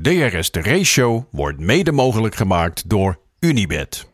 [0.00, 4.08] DRS de Race Show wordt mede mogelijk gemaakt door Unibed.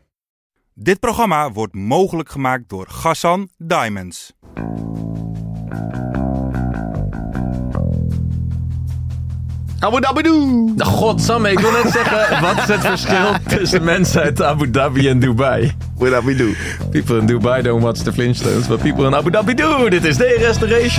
[0.73, 4.33] Dit programma wordt mogelijk gemaakt door Gassan Diamonds.
[9.79, 10.73] Abu Dhabi doe.
[10.77, 15.19] Godsamme, ik wil net zeggen, wat is het verschil tussen mensen uit Abu Dhabi en
[15.19, 15.75] Dubai?
[15.95, 16.55] Abu Dhabi doe.
[16.91, 19.89] People in Dubai don't watch the Flintstones, but people in Abu Dhabi do.
[19.89, 20.93] Dit is DRS de Race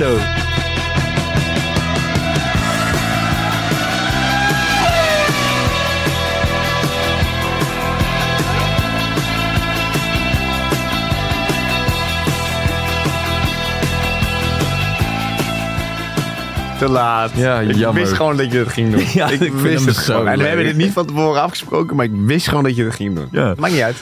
[16.81, 17.31] Te laat.
[17.35, 18.03] Ja, ik jammer.
[18.03, 19.05] wist gewoon dat je het ging doen.
[19.21, 20.29] Ja, ik, wist het zo gewoon.
[20.29, 22.95] En we hebben dit niet van tevoren afgesproken, maar ik wist gewoon dat je het
[22.95, 23.29] ging doen.
[23.31, 23.55] Ja.
[23.57, 23.97] Maakt niet uit.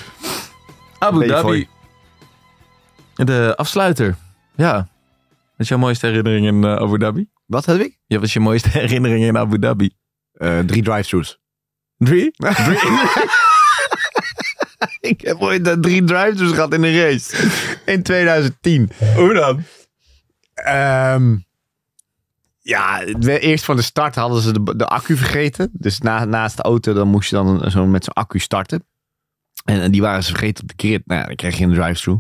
[0.99, 1.69] Abu Dhabi.
[3.15, 4.17] De afsluiter.
[4.57, 4.75] Ja.
[4.77, 4.87] Wat
[5.57, 7.29] is jouw mooiste herinnering in eh, Abu Dhabi?
[7.47, 7.99] Wat heb ik?
[8.07, 9.91] Ja, wat is je mooiste herinnering in Abu Dhabi?
[10.33, 11.41] Eh, drie drive-thrus.
[11.97, 12.31] Drie?
[15.11, 17.49] ik heb ooit eh, drie drive-thrus gehad in een race.
[17.85, 18.91] In 2010.
[19.15, 19.63] Hoe dan?
[20.55, 21.37] Ehm,
[22.69, 23.05] ja,
[23.39, 25.71] eerst van de start hadden ze de, de accu vergeten.
[25.73, 28.85] Dus na, naast de auto dan moest je dan zo met zo'n accu starten.
[29.65, 31.03] En, en die waren ze vergeten op de grid.
[31.07, 32.19] Nou ja, dan kreeg je een drive-thru.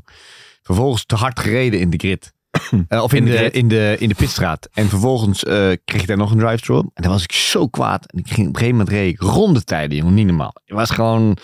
[0.63, 2.33] Vervolgens te hard gereden in de grid.
[2.89, 4.69] Eh, of in, In de in, de, in de pitstraat.
[4.73, 6.79] En vervolgens eh, kreeg ik daar nog een drive-thru.
[6.79, 8.13] En dan was ik zo kwaad.
[8.13, 10.15] En ik ging op een gegeven moment reed ik rondetijden, jongen.
[10.15, 10.55] Niet normaal.
[10.65, 11.37] Het was gewoon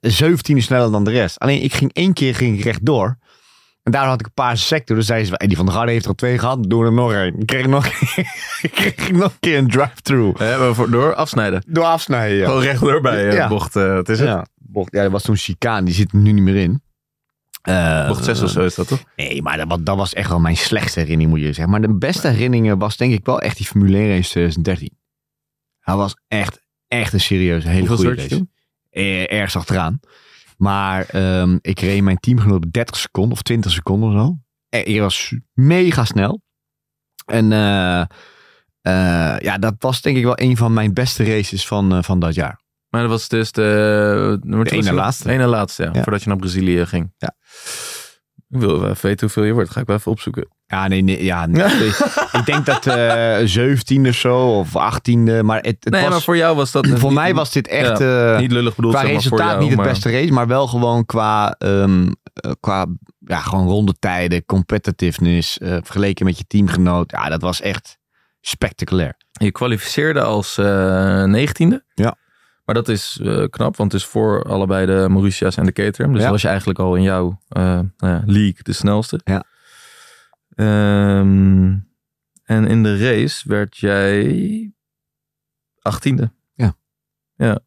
[0.00, 1.38] 17 sneller dan de rest.
[1.38, 3.18] Alleen ik ging één keer ging ik rechtdoor.
[3.86, 4.96] En daar had ik een paar sector.
[4.96, 6.62] Dus zeiden ze, "Hey, die van de Garde heeft er al twee gehad.
[6.70, 7.38] Doe er nog één.
[7.40, 7.86] Ik kreeg nog,
[8.62, 9.66] ik kreeg nog een keer een
[10.74, 11.62] voor, door afsnijden.
[11.66, 12.44] Door afsnijden, ja.
[12.46, 13.48] Gewoon rechtdoor bij eh, Ja.
[13.48, 13.76] bocht.
[13.76, 14.48] eh, wat is het?
[14.54, 15.84] Bocht, ja, dat was toen chicane.
[15.84, 16.82] Die zit er nu niet meer in.
[17.62, 19.02] Eh, Bocht 6 of zo is dat toch?
[19.16, 21.70] Nee, maar dat, wa- dat was echt wel mijn slechtste herinnering, moet je zeggen.
[21.70, 24.98] Maar de beste herinneringen was denk ik wel echt die Formule 1 race 2013.
[25.84, 28.46] Dat was echt, echt een serieuze, hele Hoeveel goede race.
[28.90, 30.00] Eh, ergens achteraan.
[30.56, 34.36] Maar ehm, ik reed mijn teamgenoot op 30 seconden of 20 seconden of zo.
[34.78, 36.40] Ik was mega snel.
[37.26, 41.94] En eh, eh, ja, dat was denk ik wel een van mijn beste races van,
[41.94, 42.60] eh, van dat jaar.
[42.88, 44.38] Maar dat was dus de...
[44.42, 45.24] De ene laatste.
[45.24, 46.02] De ene laatste, ja, Ja.
[46.02, 47.12] Voordat je naar Brazilië ging.
[47.18, 47.36] Ja.
[48.48, 49.70] Ik wil wel even weten hoeveel je wordt.
[49.70, 50.48] Ga ik wel even opzoeken.
[50.66, 51.86] Ja, nee, nee, ja, nee.
[52.40, 52.82] ik denk dat
[53.48, 55.40] 17 of zo, of 18e.
[55.42, 56.86] Maar het, het nee, was, maar voor jou was dat...
[56.98, 57.98] voor mij was dit echt...
[57.98, 60.10] Ja, eh, Niet lullig bedoeld, qua zeg maar, voor resultaat jou, niet het maar- beste
[60.10, 62.06] race, maar wel gewoon qua, eh,
[62.60, 62.86] qua
[63.18, 67.10] ja, gewoon rondetijden, competitiveness, eh, vergeleken met je teamgenoot.
[67.10, 67.98] Ja, dat was echt
[68.40, 69.16] spectaculair.
[69.32, 70.56] Je kwalificeerde als
[71.26, 71.84] negentiende.
[71.94, 72.16] Ja.
[72.66, 76.12] Maar dat is eh, knap, want het is voor allebei de Mauritia's en de Caterham.
[76.12, 76.30] Dus Ja.
[76.30, 79.20] was je eigenlijk al in jouw eh, nou league de snelste.
[79.24, 79.44] Ja.
[80.54, 81.74] Ehm,
[82.44, 84.72] en in de race werd jij
[85.80, 86.30] achttiende.
[86.54, 86.74] Ja.
[87.36, 87.58] Ja.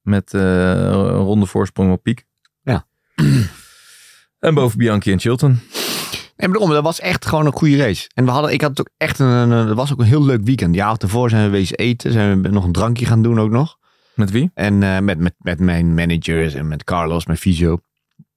[0.00, 2.26] Met eh, een ronde voorsprong op piek.
[2.62, 2.86] Ja.
[4.38, 5.60] en boven Bianchi en Chilton.
[6.36, 8.10] En daarom, dat was echt gewoon een goede race.
[8.14, 10.74] En we hadden, ik had ook echt een, dat was ook een heel leuk weekend.
[10.74, 13.78] Ja, ervoor zijn we wezen eten, zijn we nog een drankje gaan doen ook nog.
[14.14, 14.50] Met wie?
[14.54, 17.78] En eh, met, met, met mijn managers en met Carlos, mijn fysio.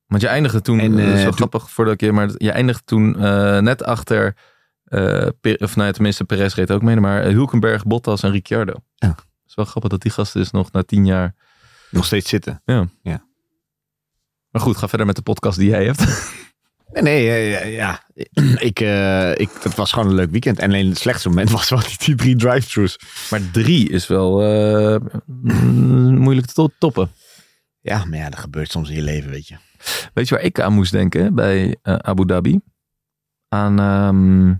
[0.08, 2.52] Want je eindigde toen, En, is eh, wel toen- grappig voordat ik je, maar je
[2.52, 4.35] eindigde toen eh, net achter,
[4.84, 8.31] eh, Per- of nou ja, tenminste Perez reed ook mee, maar eh, Hulkenberg, Bottas en
[8.31, 8.74] Ricciardo.
[8.96, 9.08] Ja.
[9.08, 11.35] Het is wel grappig dat die gasten dus nog na tien jaar...
[11.91, 12.62] Nog steeds zitten.
[14.52, 16.02] Maar goed, ga verder met de podcast die jij hebt.
[16.91, 18.03] Nee, nee, ja.
[18.69, 20.59] Ik, eh, ik, het was gewoon een leuk weekend.
[20.59, 23.00] En alleen het slechtste moment was wel die, drie drive-thrus.
[23.29, 25.00] maar drie is wel eh,
[26.25, 27.12] moeilijk te to- toppen.
[27.81, 29.56] Ja, maar ja, dat gebeurt soms in je leven, weet je.
[30.13, 32.59] Weet je waar ik aan moest denken bij eh, Abu Dhabi?
[33.47, 34.53] Aan ehm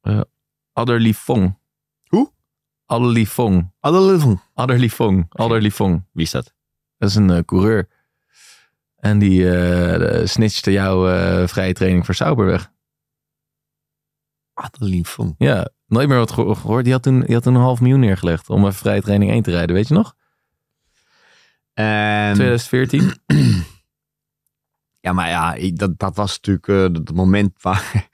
[0.00, 0.20] eh,
[0.72, 1.58] Adderly Fong.
[2.06, 2.32] Hoe?
[2.86, 3.72] Adderly Fong.
[3.80, 5.26] Adderly Fong.
[5.28, 6.04] Adderly Fong.
[6.12, 6.54] Wie is dat?
[6.98, 7.88] Dat is een coureur.
[9.00, 12.70] En die eh snitchte jouw eh, vrije training voor Sauber weg.
[14.54, 15.34] Adeline Fong.
[15.38, 16.84] Ja, nooit meer wat geho- gehoord.
[16.84, 19.42] Die had, toen, die had toen een half miljoen neergelegd om een vrije training 1
[19.42, 19.74] te rijden.
[19.76, 20.14] Weet je nog?
[21.72, 23.12] En, 2014.
[25.06, 28.08] ja, maar ja, ik- dat, dat was natuurlijk eh, het moment waar...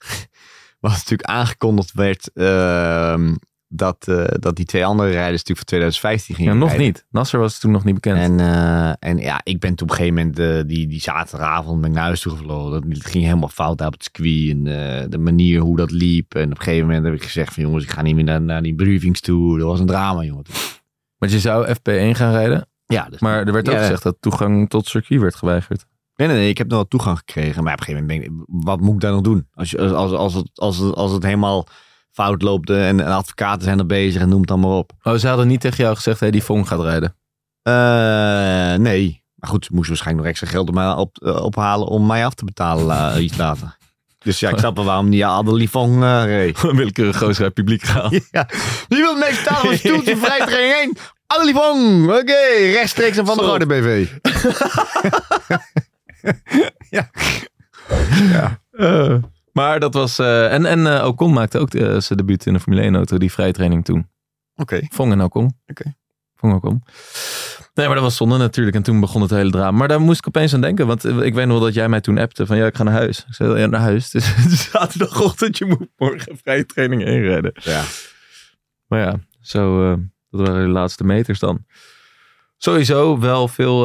[0.80, 2.32] was natuurlijk aangekondigd werd...
[2.32, 3.34] ehm,
[3.68, 6.86] dat, eh, dat die twee andere rijders natuurlijk voor 2015 gingen Ja, nog rijden.
[6.86, 7.06] niet.
[7.10, 8.18] Nasser was toen nog niet bekend.
[8.18, 11.80] En, eh, en ja, ik ben toen op een gegeven moment eh, die, die zaterdagavond
[11.80, 12.70] ben ik naar huis toe gevlogen.
[12.70, 14.50] Dat het ging helemaal fout daar op het circuit.
[14.50, 14.64] En
[15.10, 16.34] de manier hoe dat liep.
[16.34, 18.42] En op een gegeven moment heb ik gezegd van jongens, ik ga niet meer naar,
[18.42, 19.58] naar die briefings toe.
[19.58, 20.44] Dat was een drama, jongen.
[21.18, 22.68] Want je zou FP1 gaan rijden.
[22.86, 25.84] Ja, dus, Maar er werd ook Ja, gezegd dat toegang tot circuit werd geweigerd.
[26.16, 27.64] nee, nee, nee, ik heb nog wel toegang gekregen.
[27.64, 29.46] Maar op een gegeven moment denk ik, wat moet ik daar nog doen?
[29.52, 31.66] Als, je, als, als, als, het, als, het, als het helemaal
[32.16, 34.92] fout loopt eh, en, en advocaten zijn er bezig en noem het dan maar op.
[35.02, 37.16] Oh, ze hadden niet tegen jou gezegd, hé, die Fong gaat rijden.
[37.62, 39.22] Eh, nee.
[39.34, 42.26] Maar goed, ze moesten waarschijnlijk nog extra geld op mij op, eh, ophalen om mij
[42.26, 43.76] af te betalen iets later.
[44.18, 46.60] Dus ja, ik snap wel waarom die Adelie Fong eh reed.
[46.80, 48.12] Willekeurig gozer uit publiek gehaald.
[48.30, 48.48] Ja.
[48.88, 50.96] Wie wil meest betalen van stoeltje vrij training 1?
[51.26, 52.20] Adelie.
[52.20, 53.42] Oké, rechtstreeks aan Van Zo.
[53.42, 54.08] Rode BV.
[56.90, 57.10] ja.
[58.70, 59.16] Eh,
[59.56, 60.18] maar dat was...
[60.18, 63.18] eh, en en eh, Ocon maakte ook eh, zijn debuut in de Formule 1 auto,
[63.18, 64.08] die vrije training toen.
[64.54, 64.80] Oké.
[64.90, 65.52] Fong en Ocon.
[65.66, 65.94] Oké.
[66.40, 66.82] En Ocon.
[67.74, 68.76] Nee, maar dat was zonde natuurlijk.
[68.76, 69.78] En toen begon het hele drama.
[69.78, 70.86] Maar daar moest ik opeens aan denken.
[70.86, 72.94] Want ik weet nog wel dat jij mij toen appte van ja, ik ga naar
[72.94, 73.18] huis.
[73.18, 74.10] Ik zei ja, naar huis.
[74.10, 77.52] Dus zaterdagochtend, je moet morgen vrije training inrijden.
[77.54, 77.82] Ja.
[78.86, 79.88] Maar ja, zo,
[80.30, 81.64] dat waren de laatste meters dan.
[82.56, 83.82] Sowieso wel veel...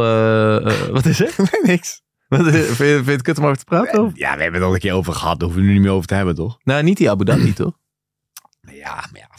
[0.91, 1.35] wat is er?
[1.61, 2.01] Niks.
[2.37, 4.03] Wat is- vind, je, vind je het kut om over te praten?
[4.03, 4.11] Of?
[4.15, 5.39] Ja, we hebben het al een keer over gehad.
[5.39, 6.57] Daar hoeven we nu niet meer over te hebben, toch?
[6.63, 7.73] Nou, niet die Abu Dhabi, toch?
[8.71, 9.29] Ja, maar ja.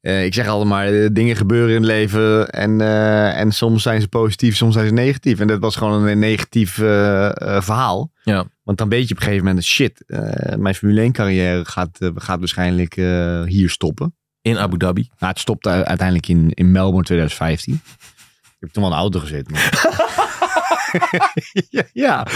[0.00, 3.82] Eh, ik zeg altijd maar, eh, dingen gebeuren in het leven en, eh, en soms
[3.82, 5.40] zijn ze positief, soms zijn ze negatief.
[5.40, 7.26] En dat was gewoon een negatief eh,
[7.56, 8.12] eh, verhaal.
[8.22, 8.44] Ja.
[8.62, 11.98] Want dan weet je op een gegeven moment, shit, eh, mijn Formule 1 carrière gaat,
[12.00, 14.14] eh, gaat waarschijnlijk eh, hier stoppen.
[14.40, 15.08] In Abu Dhabi.
[15.18, 17.74] Nou, het stopte u- uiteindelijk in, in Melbourne 2015.
[17.74, 19.52] Ik heb toen wel de auto gezeten.
[19.52, 20.14] maar-
[21.70, 22.26] ja, ja,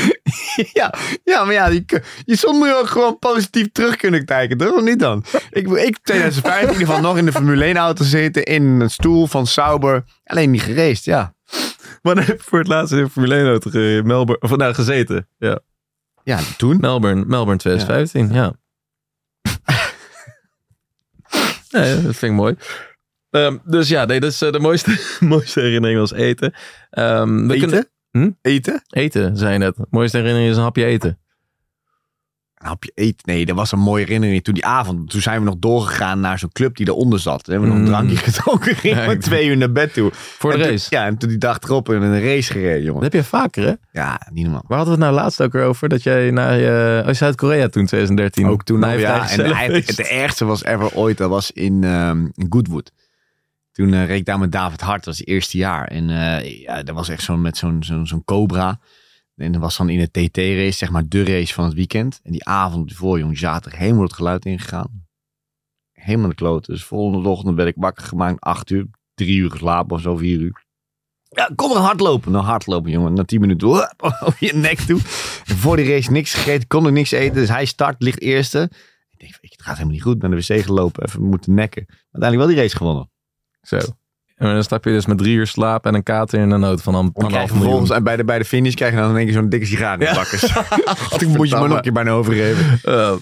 [0.72, 0.94] ja,
[1.24, 1.84] ja, maar ja, je,
[2.24, 4.72] je soms moet je ook gewoon positief terug kunnen kijken, toch?
[4.72, 5.24] Of niet dan?
[5.50, 8.90] Ik, ik 2015 in ieder geval nog in de Formule 1 auto zitten, in een
[8.90, 10.04] stoel van Sauber.
[10.24, 11.34] Alleen niet gereest, ja.
[12.02, 14.74] Wanneer heb je voor het laatst in de Formule 1 auto ge- Melbourne, of, nou,
[14.74, 15.28] gezeten?
[15.38, 15.58] Ja.
[16.24, 16.76] Ja, toen.
[16.80, 18.52] Melbourne, Melbourne 2015, ja.
[21.70, 22.54] nee, dat vind ik mooi.
[23.30, 26.54] Ehm, dus ja, nee, dat is eh, de mooiste, mooiste herinnering was eten.
[26.90, 27.68] Ehm, we Eten?
[27.68, 28.30] Kunnen, Hm?
[28.42, 28.82] Eten?
[28.88, 29.76] eten, zei je net.
[29.90, 31.18] Mooiste herinnering is een hapje eten.
[32.54, 33.18] Een hapje eten.
[33.24, 34.44] Nee, dat was een mooie herinnering.
[34.44, 37.44] Toen die avond, toen zijn we nog doorgegaan naar zo'n club die eronder zat.
[37.44, 37.98] Toen hebben we nog een Mm.
[38.06, 38.76] drankje gedronken.
[38.76, 40.10] Gingen we twee uur naar bed toe.
[40.12, 40.86] Voor de En toen- race.
[40.90, 43.02] ja, en toen die dag erop in een race gereden, Dat jongen.
[43.02, 43.72] heb je vaker, hè?
[43.92, 44.64] Ja, niet normaal.
[44.66, 45.88] Waar hadden we het nou laatst ook weer over?
[45.88, 48.46] Dat jij naar je, oh, Zuid-Korea toen, 2013.
[48.46, 49.30] Ook toen je ja.
[49.30, 52.92] En het ergste was ever ooit, dat was in, ehm, in Goodwood.
[53.80, 55.88] Toen eh, reed ik daar met David Hart, dat was het eerste jaar.
[55.88, 58.80] En eh, ja, dat was echt zo'n met zo'n zo'n zo'n Cobra.
[59.36, 62.20] En dat was dan in de TT-race, zeg maar de race van het weekend.
[62.22, 65.06] En die avond ervoor, jongen, zaten er helemaal het geluid ingegaan.
[65.92, 66.72] Helemaal de kloten.
[66.72, 70.40] Dus volgende ochtend werd ik wakker gemaakt, acht uur, drie uur geslapen of zo, vier
[70.40, 70.64] uur.
[71.28, 72.32] Ja, kom er hardlopen.
[72.32, 73.12] Nou, hardlopen, jongen.
[73.12, 75.00] Na tien minuten, over je nek toe.
[75.44, 77.34] Voor die race niks gegeten, kon er niks eten.
[77.34, 78.70] Dus hij start, ligt eerste.
[79.10, 80.18] Ik denk, het gaat helemaal niet goed.
[80.18, 81.86] Ben de wc gelopen, even moeten nekken.
[81.86, 83.10] Uiteindelijk wel die race gewonnen.
[83.62, 83.76] Zo.
[84.36, 86.82] En dan stap je dus met drie uur slaap en een kater in een nood
[86.82, 87.92] van een je miljoen.
[87.92, 90.00] en bij de, bij de finish krijg je dan in één keer zo'n dikke sigaar
[90.00, 90.52] in de bakkers.
[91.18, 92.78] Toen moet je maar nog een keer bijna overgeven.
[92.84, 93.12] Eh,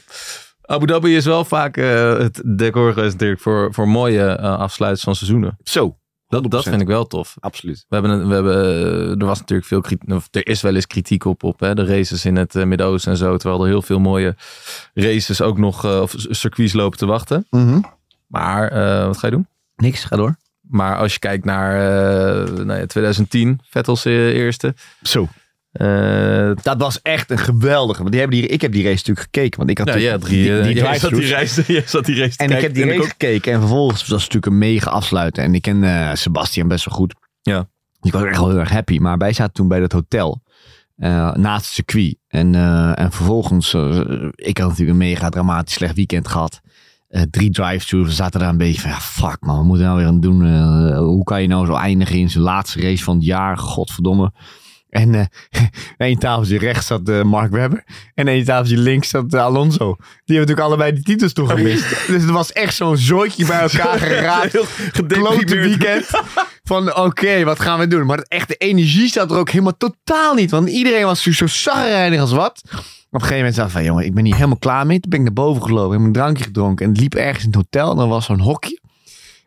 [0.63, 5.05] Abu Dhabi is wel vaak eh, het decor geweest natuurlijk voor, voor mooie uh, afsluiters
[5.05, 5.59] van seizoenen.
[5.63, 5.97] Zo,
[6.29, 7.37] Dat, dat vind ik wel tof.
[7.41, 7.85] absoluut.
[7.89, 10.87] We hebben, we hebben, eh, er was natuurlijk veel kritiek, of er is wel eens
[10.87, 13.37] kritiek op, op hè, de races in het eh, Midden-Oosten en zo.
[13.37, 14.37] Terwijl er heel veel mooie
[14.95, 17.47] races ook nog, eh, of circuits lopen te wachten.
[18.27, 19.47] Maar eh, wat ga je doen?
[19.83, 20.37] Niks, ga door.
[20.61, 24.75] Maar als je kijkt naar eh, nou ja, 2010, Vettels eh, eerste.
[25.03, 25.29] Zo.
[25.73, 27.99] Eh, Dat was echt een geweldige.
[27.99, 29.59] Want die hebben die, ik heb die race natuurlijk gekeken.
[29.59, 32.05] Want ik had ja, natuurlijk ja, drie, die, die jij zat die race, jij zat
[32.05, 33.53] die race te En ik heb die race ook- gekeken.
[33.53, 35.43] En vervolgens was het natuurlijk een mega afsluiten.
[35.43, 37.15] En ik ken Sebastian best wel goed.
[37.43, 37.69] Ja.
[38.03, 38.99] Ik was echt wel heel erg happy.
[38.99, 40.43] Maar wij zaten toen bij dat hotel.
[40.97, 42.17] eh, naast het circuit.
[42.29, 43.75] En, eh, en vervolgens,
[44.35, 46.61] ik had natuurlijk een mega dramatisch slecht weekend gehad.
[47.09, 48.09] Eh, drie drive-throughs.
[48.09, 50.21] We zaten daar een beetje van, ja, fuck man, wat moeten we nou weer aan
[50.21, 50.45] doen?
[50.45, 53.59] Eh, hoe kan je nou zo eindigen in zijn laatste race van het jaar?
[53.59, 54.33] Godverdomme.
[54.91, 55.25] En eh
[56.09, 57.85] één tafeltje rechts zat Mark Webber.
[58.15, 59.85] En één tafeltje links zat Alonso.
[59.87, 62.07] Die hebben natuurlijk allebei die titels toen gemist.
[62.07, 64.59] dus het was echt zo'n zooitje bij elkaar geraakt.
[65.07, 66.07] Klote weekend.
[66.65, 68.07] Van oké, wat gaan we doen?
[68.07, 70.51] Maar het echte energie zat er ook helemaal totaal niet.
[70.51, 72.63] Want iedereen was zo zagrijnig als wat.
[73.11, 75.01] Op een gegeven moment zei ik van, jongen, ik ben hier helemaal klaar mee.
[75.01, 76.87] Toen ben ik naar boven gelopen, heb een drankje gedronken.
[76.87, 77.93] En liep ergens in het hotel.
[77.93, 78.81] En er was zo'n hokje.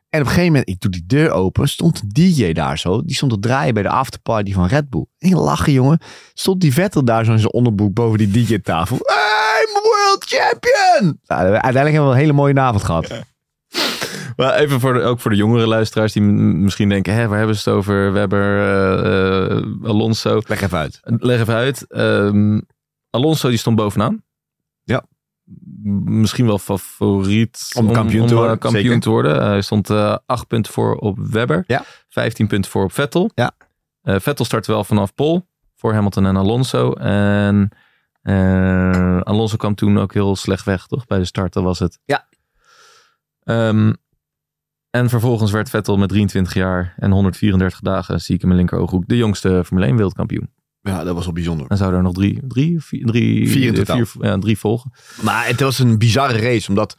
[0.10, 3.02] En op een gegeven moment, ik doe die deur open, stond een DJ daar zo.
[3.02, 5.06] Die stond te draaien bij de afterparty van Red Bull.
[5.20, 6.00] En lachen, jongen.
[6.34, 8.96] Stond die Vettel daar zo in zijn onderbroek boven die DJ-tafel.
[8.96, 11.20] I'm world champion!
[11.26, 13.24] Nou, uiteindelijk hebben we een hele mooie avond gehad.
[14.36, 17.56] Maar even voor de, ook voor de jongere luisteraars die misschien denken, hè, waar hebben
[17.56, 18.14] ze het over?
[18.14, 20.42] Webber, eh, eh, Alonso.
[20.48, 21.00] Leg even uit.
[21.04, 21.86] Leg even uit.
[21.88, 22.60] Ehm,
[23.12, 24.24] Alonso die stond bovenaan.
[24.84, 25.04] Ja.
[26.04, 29.00] Misschien wel favoriet Om kampioen te eh, worden, kampioen zeker.
[29.00, 29.44] te worden.
[29.44, 31.64] Hij stond eh, acht punten voor op Webber.
[31.68, 31.84] Ja.
[32.10, 33.32] 15 punten voor op Vettel.
[33.36, 33.52] Ja.
[34.02, 36.94] Eh, Vettel startte wel vanaf Pol voor Hamilton en Alonso.
[36.94, 37.70] En
[38.22, 41.06] eh, Alonso kwam toen ook heel slecht weg, toch?
[41.06, 42.00] Bij de start, dat was het.
[42.06, 42.28] Ja.
[43.44, 43.94] Ehm,
[44.90, 49.08] en vervolgens werd Vettel met 23 jaar en 134 dagen, zie ik in mijn linkerooghoek,
[49.08, 50.50] de jongste Formule 1 wereldkampioen.
[50.82, 51.66] Ja, dat was wel bijzonder.
[51.68, 54.06] En zou er nog drie, drie, vier, drie, Vier in totaal.
[54.06, 54.92] vier- ja, drie volgen.
[55.22, 56.96] Maar het was een bizarre race, omdat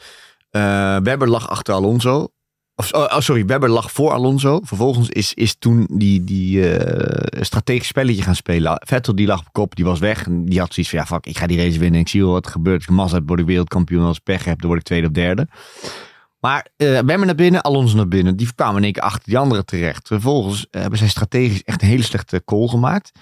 [0.50, 2.28] eh, Webber lag achter Alonso.
[2.74, 4.60] Of, oh, oh, sorry, Webber lag voor Alonso.
[4.64, 8.82] Vervolgens is, is toen die, die eh, strategisch spelletje gaan spelen.
[8.86, 10.26] Vettel die lag op kop, die was weg.
[10.26, 12.00] En die had zoiets van, ja fuck, ik ga die race winnen.
[12.00, 12.86] Ik zie wel wat er gebeurt.
[12.96, 14.04] Als ik word ik wereldkampioen.
[14.04, 15.48] Als ik pech heb, dan word ik tweede of derde.
[16.40, 18.36] Maar eh Webber naar binnen, Alonso naar binnen.
[18.36, 20.06] Die kwamen in één keer achter die anderen terecht.
[20.06, 23.12] Vervolgens eh, hebben zij strategisch echt een hele slechte call gemaakt.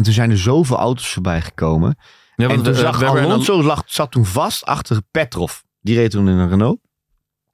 [0.00, 1.96] En toen zijn er zoveel auto's voorbij gekomen.
[2.36, 5.52] Ja, en toen zag Alonso lag, zat toen vast achter Petrov.
[5.80, 6.80] Die reed toen in een Renault.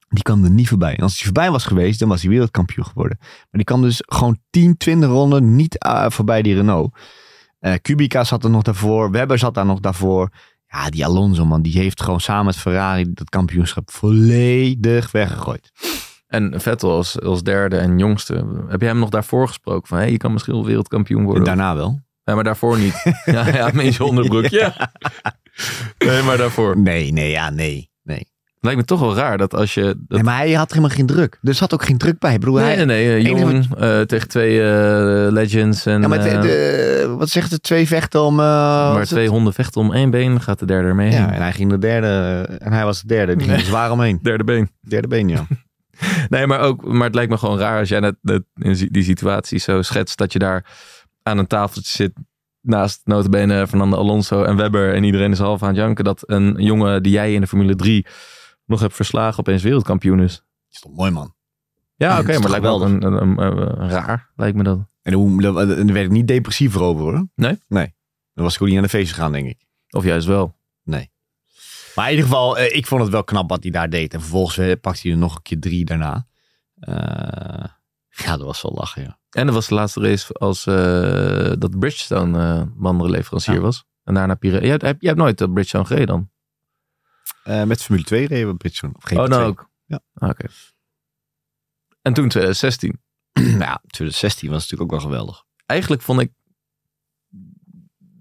[0.09, 0.97] Die kwam er niet voorbij.
[0.97, 3.17] En als hij voorbij was geweest, dan was hij wereldkampioen geworden.
[3.21, 6.99] Maar die kwam dus gewoon 10, 20 ronden niet eh, voorbij die Renault.
[7.59, 9.11] Eh Kubica zat er nog daarvoor.
[9.11, 10.31] Webber zat daar nog daarvoor.
[10.67, 15.73] Ja, die Alonso man, die heeft gewoon samen met Ferrari dat kampioenschap volledig weggegooid.
[16.27, 18.65] En Vettel als, als derde en jongste.
[18.69, 19.89] Heb jij hem nog daarvoor gesproken?
[19.89, 21.45] Van, hey, je kan misschien wel wereldkampioen En worden.
[21.45, 22.05] daarna wel.
[22.27, 23.03] Ja, maar daarvoor niet.
[23.25, 24.73] ja, ja, met je onderbroekje.
[25.99, 26.79] Nee, maar daarvoor.
[26.79, 27.91] Nee, nee, ja, nee.
[28.03, 28.29] nee.
[28.61, 29.83] Lijkt me toch wel raar dat als je...
[29.83, 29.97] Dat...
[30.09, 31.39] nee maar hij had helemaal geen druk.
[31.43, 32.39] Er zat ook geen druk bij.
[32.39, 33.25] Bedoel, Nee, hij, nee, nee.
[33.25, 35.87] enige Jong eh, tegen twee eh, legends.
[35.87, 37.63] En, ja, maar de, eh, de- wat zegt het?
[37.63, 38.37] Twee vechten om...
[38.37, 38.45] wat
[38.95, 39.33] maar twee het?
[39.33, 41.11] honden vechten om één been, gaat de derde ermee.
[41.11, 42.09] Ja, en hij ging de derde.
[42.59, 43.37] En hij was de derde.
[43.37, 44.19] Die ging zwaar omheen.
[44.23, 44.71] Derde been.
[44.81, 45.47] Derde been, ja.
[46.29, 49.03] Nee, maar, ook, maar het lijkt me gewoon raar als jij net, net in die
[49.03, 50.65] situatie zo schetst dat je daar
[51.27, 52.13] aan een tafeltje zit
[52.61, 56.55] naast notabene Fernando Alonso en Webber en iedereen is half aan het janken dat een
[56.59, 58.07] jongen die jij in de Formule 3
[58.65, 60.43] nog hebt verslagen opeens wereldkampioen is.
[60.71, 61.35] is toch mooi, man.
[61.97, 64.79] Ja, oké, maar lijkt ook een, een, een- een raar, lijkt me dat.
[65.03, 67.29] En hoe- daar werd ik niet depressiever over, hoor.
[67.35, 67.59] Nee?
[67.69, 67.95] Nee.
[68.35, 69.59] Dan was ik ook niet aan de feest gegaan, denk ik.
[69.91, 70.55] Of juist wel.
[71.95, 74.15] Maar in ieder geval, eh, ik vond het wel knap wat hij daar deed.
[74.15, 76.27] En vervolgens eh, pakte hij er nog een keer drie daarna.
[76.75, 77.65] Eh,
[78.25, 79.19] ja, dat was wel lachen, ja.
[79.31, 83.61] En dat was de laatste race als eh, dat Bridgestone eh bandenleverancier Ja.
[83.61, 83.85] was.
[84.05, 84.61] En daarna Pire.
[84.61, 86.31] Jij, hebt- jij hebt nooit de Bridgestone gereden dan?
[87.45, 88.93] Eh, met Formule 2 reden we Bridgestone.
[88.97, 89.29] Of Oh, GP2.
[89.29, 89.71] nou ook.
[89.85, 90.01] Ja.
[90.15, 90.47] Ah, Oké.
[92.03, 93.01] En toen 2016.
[93.59, 95.45] ja, 2016 was natuurlijk ook wel geweldig.
[95.67, 96.33] Eigenlijk vond ik...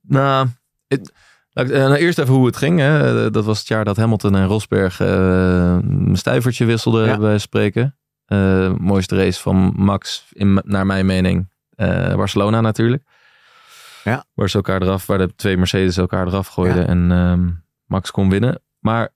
[0.01, 0.47] Nou,
[0.87, 1.13] het-
[1.53, 2.79] eh, nou, eerst even hoe het ging.
[2.79, 3.31] Hè.
[3.31, 7.17] Dat was het jaar dat Hamilton en Rosberg eh, een stuivertje wisselden Ja.
[7.17, 7.97] bij spreken.
[8.25, 13.03] Eh, mooiste race van Max, in, naar mijn mening, eh, Barcelona natuurlijk.
[14.03, 14.25] Ja.
[14.33, 16.87] Waar ze elkaar eraf, waar de twee Mercedes elkaar eraf gooiden Ja.
[16.87, 17.49] en ehm,
[17.85, 18.61] Max kon winnen.
[18.79, 19.13] Maar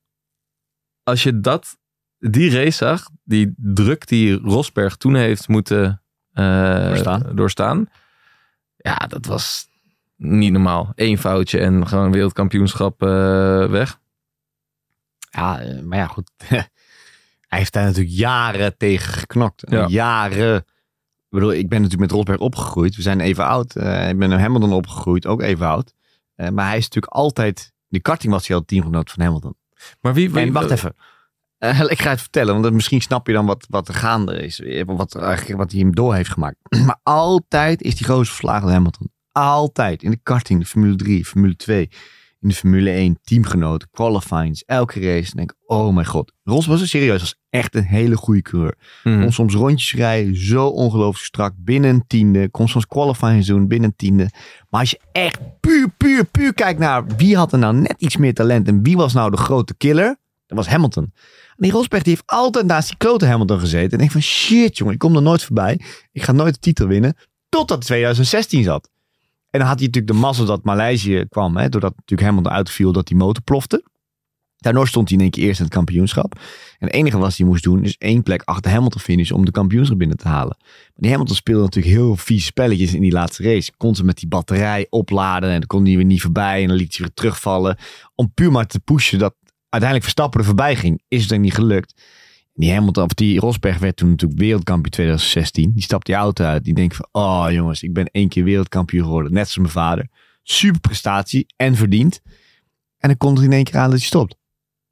[1.04, 1.78] als je dat,
[2.20, 6.02] die race zag, die druk die Rosberg toen heeft moeten
[6.34, 7.36] eh, Doorstaan.
[7.36, 7.90] doorstaan.
[8.78, 9.68] Ja, dat was
[10.16, 10.92] niet normaal.
[10.96, 13.00] Eén foutje en gewoon wereldkampioenschap
[13.70, 14.00] weg.
[15.30, 16.32] Ja, maar ja, goed.
[17.50, 19.64] hij heeft daar natuurlijk jaren tegen geknokt.
[19.70, 19.88] Ja.
[19.88, 20.56] Jaren.
[20.56, 22.96] Ik bedoel, ik ben natuurlijk met Rosberg opgegroeid.
[22.96, 23.76] We zijn even oud.
[23.76, 25.94] Eh, ik ben met Hamilton opgegroeid, ook even oud.
[26.36, 27.74] Eh, maar hij is natuurlijk altijd...
[27.88, 29.56] Die karting was hij al teamgenoot van Hamilton.
[30.02, 30.96] Maar wie, wie En wacht even.
[31.58, 34.62] Eh, ik ga het vertellen, want misschien snap je dan wat, wat er gaande is.
[34.86, 35.14] Wat,
[35.48, 36.58] wat hij hem door heeft gemaakt.
[36.86, 39.12] Maar altijd is die gozer verslagen door Hamilton.
[39.32, 40.04] Altijd.
[40.04, 41.90] In de karting, de Formule 3, Formule 2.
[42.42, 45.26] In de Formule 1, teamgenoten, qualifyings, elke race.
[45.26, 46.34] Dan denk ik, oh mijn god.
[46.44, 48.78] Ros was er serieus, was echt een hele goede coureur.
[49.04, 49.22] Mhm.
[49.22, 51.54] Kon soms rondjes rijden, zo ongelooflijk strak.
[51.58, 52.50] Binnen een tiende.
[52.50, 54.30] Kon soms qualifying doen, binnen een tiende.
[54.70, 58.18] Maar als je echt puur, puur, puur kijkt naar wie had er nou net iets
[58.18, 61.04] meer talent en wie was nou de grote killer, dat was Hamilton.
[61.60, 64.00] En die Rosberg die heeft altijd naast die klote Hamilton gezeten.
[64.00, 65.80] En ik van shit jongen, ik kom er nooit voorbij.
[66.12, 67.16] Ik ga nooit de titel winnen.
[67.50, 68.90] Totdat 2016 zat.
[69.50, 71.58] En dan had hij natuurlijk de mazzel dat Maleisië kwam.
[71.58, 73.84] Hè, doordat natuurlijk Hamilton uitviel dat die motor plofte.
[74.60, 76.34] Daardoor stond hij in één keer eerst in het kampioenschap.
[76.78, 79.52] En het enige wat hij moest doen is één plek achter Hamilton finishen om de
[79.52, 80.56] kampioenschap binnen te halen.
[80.60, 83.72] Maar die Hamilton speelde natuurlijk heel vieze spelletjes in die laatste race.
[83.78, 86.62] Kon ze met die batterij opladen en dan kon hij weer niet voorbij.
[86.62, 87.78] En dan liet hij weer terugvallen.
[88.16, 89.36] Om puur maar te pushen dat
[89.70, 91.02] uiteindelijk Verstappen er voorbij ging.
[91.08, 92.02] Is het er niet gelukt.
[92.60, 95.72] Die Hamilton, of die Rosberg werd toen natuurlijk wereldkampioen 2016.
[95.74, 96.64] Die stapt die auto uit.
[96.64, 99.34] Die denkt van, oh jongens, ik ben één keer wereldkampioen geworden.
[99.34, 100.08] Net zoals mijn vader.
[100.44, 102.22] Super prestatie en verdiend.
[102.98, 104.36] En dan komt er in één keer aan dat hij stopt.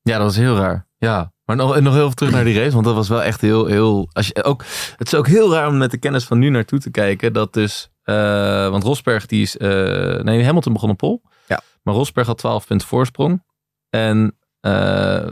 [0.02, 0.88] Ja, dat was heel raar.
[0.98, 1.34] Ja.
[1.46, 3.42] Maar nog, en nog heel even terug naar die race, want dat was wel echt
[3.42, 4.10] heel, heel.
[4.12, 4.64] Als je, ook,
[4.98, 7.34] het is ook heel raar om met de kennis van nu naartoe te kijken.
[7.34, 7.90] Dat dus.
[8.04, 9.58] eh, want Rosberg, die is.
[9.58, 11.22] eh, nee, Hamilton begon op pol.
[11.48, 11.62] Ja.
[11.84, 13.44] Maar Rosberg had 12 punten voorsprong.
[13.90, 14.38] En.
[14.60, 15.28] eh,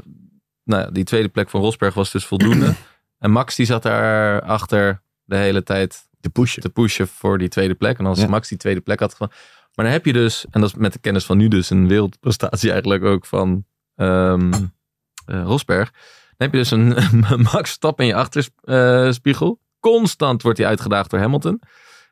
[0.65, 2.73] nou ja, die tweede plek van Rosberg was dus voldoende.
[3.19, 6.61] en Max, die zat daar achter de hele tijd Te pushen.
[6.61, 7.99] te pushen voor die tweede plek.
[7.99, 8.27] En als Ja.
[8.27, 9.37] Max die tweede plek had gewonnen.
[9.75, 11.87] Maar dan heb je dus, en dat is met de kennis van nu dus een
[11.87, 14.53] wereldprestatie eigenlijk ook van ehm,
[15.25, 15.91] eh, Rosberg.
[16.37, 16.95] Dan heb je dus een
[17.51, 19.59] Max stap in je achterspiegel.
[19.79, 21.61] Constant wordt hij uitgedaagd door Hamilton.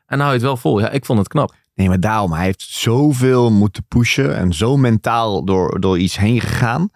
[0.06, 0.80] En hou je het wel vol.
[0.80, 1.54] Ja, ik vond het knap.
[1.74, 2.32] Nee, maar daarom.
[2.32, 6.90] Hij heeft zoveel moeten pushen en zo mentaal door, door iets heen gegaan.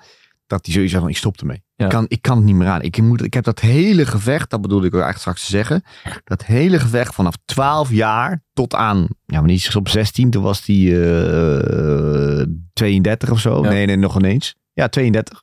[0.49, 1.63] Dat hij zoiets had van, ik stop ermee.
[1.75, 1.85] Ja.
[1.85, 2.83] Ik, kan, ik kan het niet meer aan.
[2.83, 5.83] Ik, moet, ik heb dat hele gevecht, dat bedoelde ik ook eigenlijk straks te zeggen.
[6.25, 10.31] Dat hele gevecht vanaf 12 jaar tot aan, ja, maar niet op 16.
[10.31, 13.63] Toen was hij eh 32 of zo.
[13.63, 13.69] Ja.
[13.71, 14.55] Nee, nee, nog ineens.
[14.73, 15.41] Ja, 32.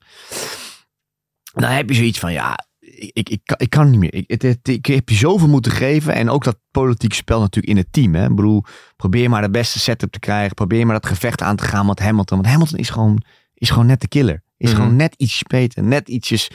[1.53, 4.13] Dan heb je zoiets van, ja, ik, ik, ik, kan, ik kan niet meer.
[4.13, 6.13] Ik, het, het- ik heb je zoveel moeten geven.
[6.13, 8.15] En ook dat politieke spel natuurlijk in het team.
[8.15, 8.23] Hè?
[8.29, 8.63] Ik bedoel,
[8.95, 10.55] probeer maar de beste setup te krijgen.
[10.55, 12.37] Probeer maar dat gevecht aan te gaan met Hamilton.
[12.37, 14.43] Want Hamilton is gewoon, is gewoon net de killer.
[14.57, 14.81] Is Mhm.
[14.81, 15.83] gewoon net iets beter.
[15.83, 16.49] Net ietsjes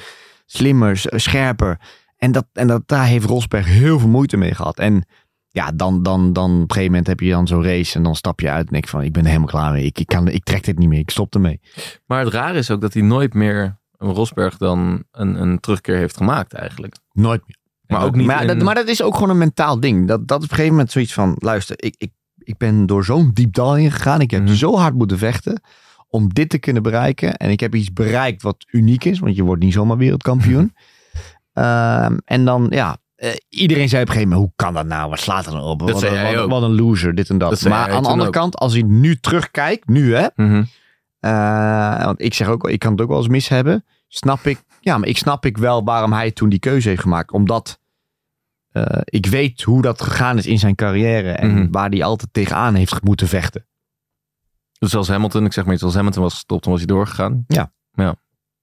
[0.46, 1.80] slimmer, scherper.
[2.16, 4.78] En, dat, en dat, daar heeft Rosberg heel veel moeite mee gehad.
[4.78, 5.04] En
[5.48, 7.96] ja, dan, dan, dan op een gegeven moment heb je dan zo'n race.
[7.96, 9.84] En dan stap je uit en denk van, ik ben helemaal klaar mee.
[9.84, 10.98] Ik, ik, kan, ik trek dit niet meer.
[10.98, 11.60] Ik stop ermee.
[12.06, 15.96] Maar het rare is ook dat hij nooit meer een Rosberg dan een, een terugkeer
[15.96, 16.94] heeft gemaakt eigenlijk.
[17.12, 17.56] Nooit meer.
[17.86, 20.08] Maar ook niet Maar, in- dat, maar dat is ook gewoon een mentaal ding.
[20.08, 23.30] Dat, dat op een gegeven moment zoiets van: luister, ik, ik, ik ben door zo'n
[23.34, 24.20] diep dal ingegaan.
[24.20, 24.54] Ik heb Mhm.
[24.54, 25.62] zo hard moeten vechten
[26.10, 27.36] om dit te kunnen bereiken.
[27.36, 30.74] En ik heb iets bereikt wat uniek is, want je wordt niet zomaar wereldkampioen.
[31.52, 35.10] Ehm, en dan, ja, eh, iedereen zei op een gegeven moment: hoe kan dat nou?
[35.10, 35.78] Wat slaat er nou op?
[35.78, 36.50] Dat wat, wat, ook.
[36.50, 37.62] wat een loser, dit en dat.
[37.62, 38.34] Maar aan de andere ook.
[38.34, 40.26] kant, als je nu terugkijkt, nu hè.
[40.36, 40.64] Mhm.
[41.20, 43.84] Eh, want ik zeg ook, ik kan het ook wel eens mis hebben.
[44.08, 47.32] Snap ik, ja, maar ik snap ik wel waarom hij toen die keuze heeft gemaakt.
[47.32, 47.78] Omdat
[48.70, 51.30] eh, ik weet hoe dat gegaan is in zijn carrière.
[51.30, 51.70] En Mhm.
[51.70, 53.66] waar hij altijd tegenaan heeft moeten vechten.
[54.80, 57.44] Dus als Hamilton, ik zeg maar iets, als Hamilton was gestopt, dan was hij doorgegaan.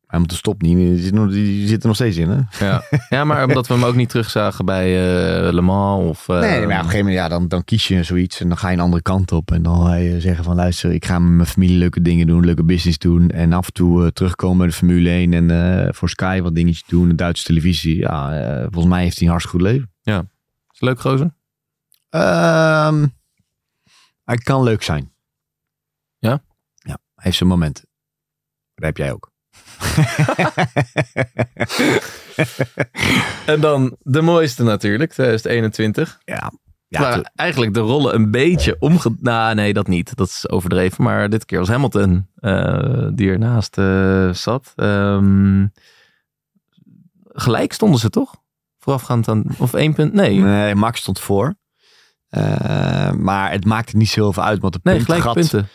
[0.07, 0.77] Hij moet de stop niet.
[0.77, 2.65] Die zit, nog, die zit er nog steeds in, hè?
[2.65, 6.29] Ja, ja maar omdat we hem ook niet terugzagen bij eh, Le Mans of...
[6.29, 8.39] eh, nee, maar op een gegeven moment, ja, dan, dan kies je zoiets.
[8.39, 9.51] En dan ga je een andere kant op.
[9.51, 12.45] En dan ga je zeggen van, luister, ik ga met mijn familie leuke dingen doen.
[12.45, 13.29] Leuke business doen.
[13.29, 15.33] En af en toe eh, terugkomen bij de Formule 1.
[15.33, 17.07] En eh, voor Sky wat dingetjes doen.
[17.07, 17.97] De Duitse televisie.
[17.97, 19.91] Ja, eh, volgens mij heeft hij een hartstikke goed leven.
[20.71, 21.33] Is het leuk, gozer?
[22.09, 23.05] Ehm
[24.27, 25.11] hij kan leuk zijn.
[27.21, 27.87] Heeft zijn momenten.
[28.75, 29.31] Dat heb jij ook.
[33.45, 36.19] En dan de mooiste natuurlijk, 2021.
[36.23, 36.51] Ja.
[36.89, 39.15] Ja, maar eigenlijk de rollen een beetje omge...
[39.19, 40.15] Nou, nee, dat niet.
[40.15, 41.03] Dat is overdreven.
[41.03, 44.73] Maar dit keer was Hamilton eh, die ernaast eh, zat.
[44.75, 45.65] Ehm,
[47.23, 48.35] gelijk stonden ze toch?
[48.79, 49.43] Voorafgaand aan...
[49.57, 50.13] Of één punt?
[50.13, 50.39] Nee.
[50.39, 51.55] nee, Max stond voor.
[52.29, 54.61] Eh, maar het maakte niet zo heel veel uit.
[54.61, 55.33] Want de Nee, puntgat...
[55.33, 55.67] punten.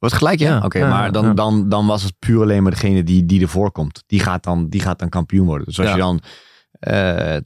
[0.00, 0.48] Was het gelijk, ja?
[0.56, 3.42] Ja, Oké, ja, maar dan, dan, dan was het puur alleen maar degene die, die
[3.42, 4.02] ervoor komt.
[4.06, 5.66] Die gaat, dan, die gaat dan kampioen worden.
[5.66, 6.20] Dus als je dan
[6.70, 7.42] eh, eh,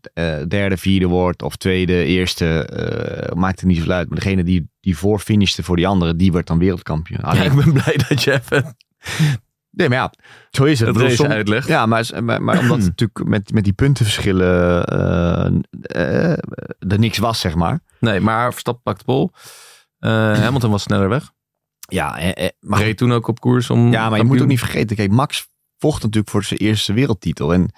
[0.49, 4.09] derde, vierde wordt of tweede, eerste, eh, maakt het niet zoveel uit.
[4.09, 7.21] Maar degene die, die voor finishte voor die andere, die wordt dan wereldkampioen.
[7.21, 8.77] Alleen, ik ben blij dat je even
[9.71, 10.13] Nee, maar ja,
[10.51, 11.13] zo is het.
[11.13, 11.69] som- uitlegt.
[11.69, 14.85] Ja, maar, maar, maar omdat het natuurlijk met, met die puntenverschillen
[15.81, 16.31] eh,
[16.79, 17.81] er niks was, zeg maar.
[18.01, 19.31] Nee, maar Verstappen pakt de.
[19.99, 21.33] Eh, Hamilton was sneller weg.
[21.87, 23.93] Ja, eh, maar, Reed toen ook op koers om...
[23.93, 24.97] ja, maar je moet ook niet vergeten.
[24.97, 27.53] Kijk, Max vocht natuurlijk voor zijn eerste wereldtitel.
[27.53, 27.71] En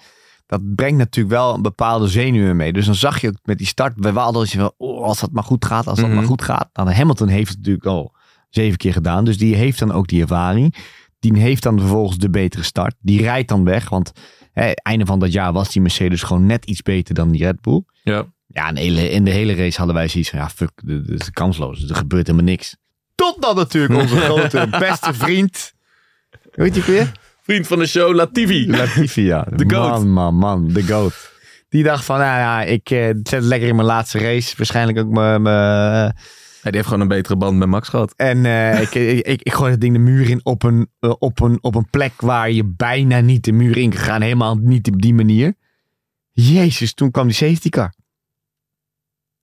[0.45, 2.73] dat brengt natuurlijk wel een bepaalde zenuwen mee.
[2.73, 3.93] Dus dan zag je ook met die start.
[3.95, 6.15] We hadden als je van, oh, als dat maar goed gaat, als dat Mhm.
[6.17, 6.69] maar goed gaat.
[6.73, 8.15] Nou, Hamilton heeft het natuurlijk al
[8.49, 9.25] zeven keer gedaan.
[9.25, 10.75] Dus die heeft dan ook die ervaring.
[11.19, 12.95] Die heeft dan vervolgens de betere start.
[12.99, 13.89] Die rijdt dan weg.
[13.89, 14.11] Want
[14.51, 17.61] hè, einde van dat jaar was die Mercedes gewoon net iets beter dan die Red
[17.61, 17.83] Bull.
[18.03, 18.25] Ja.
[18.47, 21.09] Ja, in de hele, in de hele race hadden wij zoiets van, ja, fuck, dit
[21.09, 21.89] is kansloos.
[21.89, 22.75] Er gebeurt helemaal niks.
[23.17, 25.73] Totdat natuurlijk onze grote, beste vriend,
[26.53, 27.11] hoe heet die weer?
[27.41, 28.69] Vriend van de show, Latifi.
[28.69, 29.47] Latifi, ja.
[29.55, 29.89] De goat.
[30.03, 31.31] Man, man, man, de goat.
[31.69, 34.53] Die dacht van, nou ja, ik eh, zet het lekker in mijn laatste race.
[34.57, 35.41] Waarschijnlijk ook mijn...
[35.41, 36.15] mijn-
[36.61, 38.13] Hij heeft gewoon een betere band met Max gehad.
[38.15, 41.13] en eh, ik, ik, ik, ik gooi het ding de muur in op een, eh,
[41.19, 44.21] op, een, op een plek waar je bijna niet de muur in kan gaan.
[44.21, 45.53] Helemaal niet op die manier.
[46.31, 47.93] Jezus, toen kwam die safety car.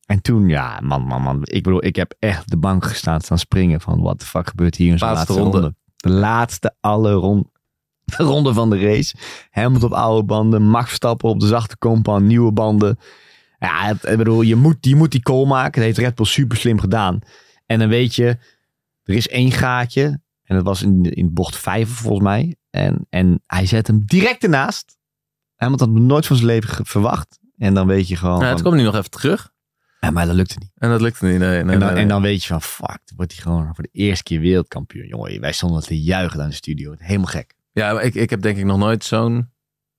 [0.07, 1.39] En toen, ja, man, man, man.
[1.43, 4.49] Ik bedoel, ik heb echt op de bank gestaan, staan springen van wat de fuck
[4.49, 5.51] gebeurt hier in zo'n Laatste ronde.
[5.59, 5.75] ronde.
[5.97, 7.49] De laatste alle ronde,
[8.17, 9.15] de ronde van de race.
[9.51, 12.99] Hamilton op oude banden, Max Verstappen op de zachte compound, nieuwe banden.
[13.59, 15.73] Ja, het- ik bedoel, je moet, je moet die call maken.
[15.73, 17.19] Dat heeft Red Bull super slim gedaan.
[17.67, 18.25] En dan weet je,
[19.03, 20.21] er is één gaatje.
[20.45, 22.57] En dat was in, in bocht 5 volgens mij.
[22.71, 24.97] En, en hij zet hem direct ernaast.
[25.55, 27.39] Hamilton had nooit van zijn leven verwacht.
[27.57, 28.39] En dan weet je gewoon.
[28.41, 29.53] Ja, het van, kwam nu nog even terug.
[30.05, 30.71] Ja, maar dat lukte niet.
[30.75, 31.39] En dat lukte niet.
[31.39, 32.03] Nee, nee, en, dan, nee, nee.
[32.03, 35.07] en dan weet je van, fuck, wordt hij gewoon voor de eerste keer wereldkampioen.
[35.07, 36.95] Jongen, wij stonden te juichen aan de studio.
[36.99, 37.55] Helemaal gek.
[37.73, 39.53] Ja, ik, ik heb denk ik nog nooit zo'n...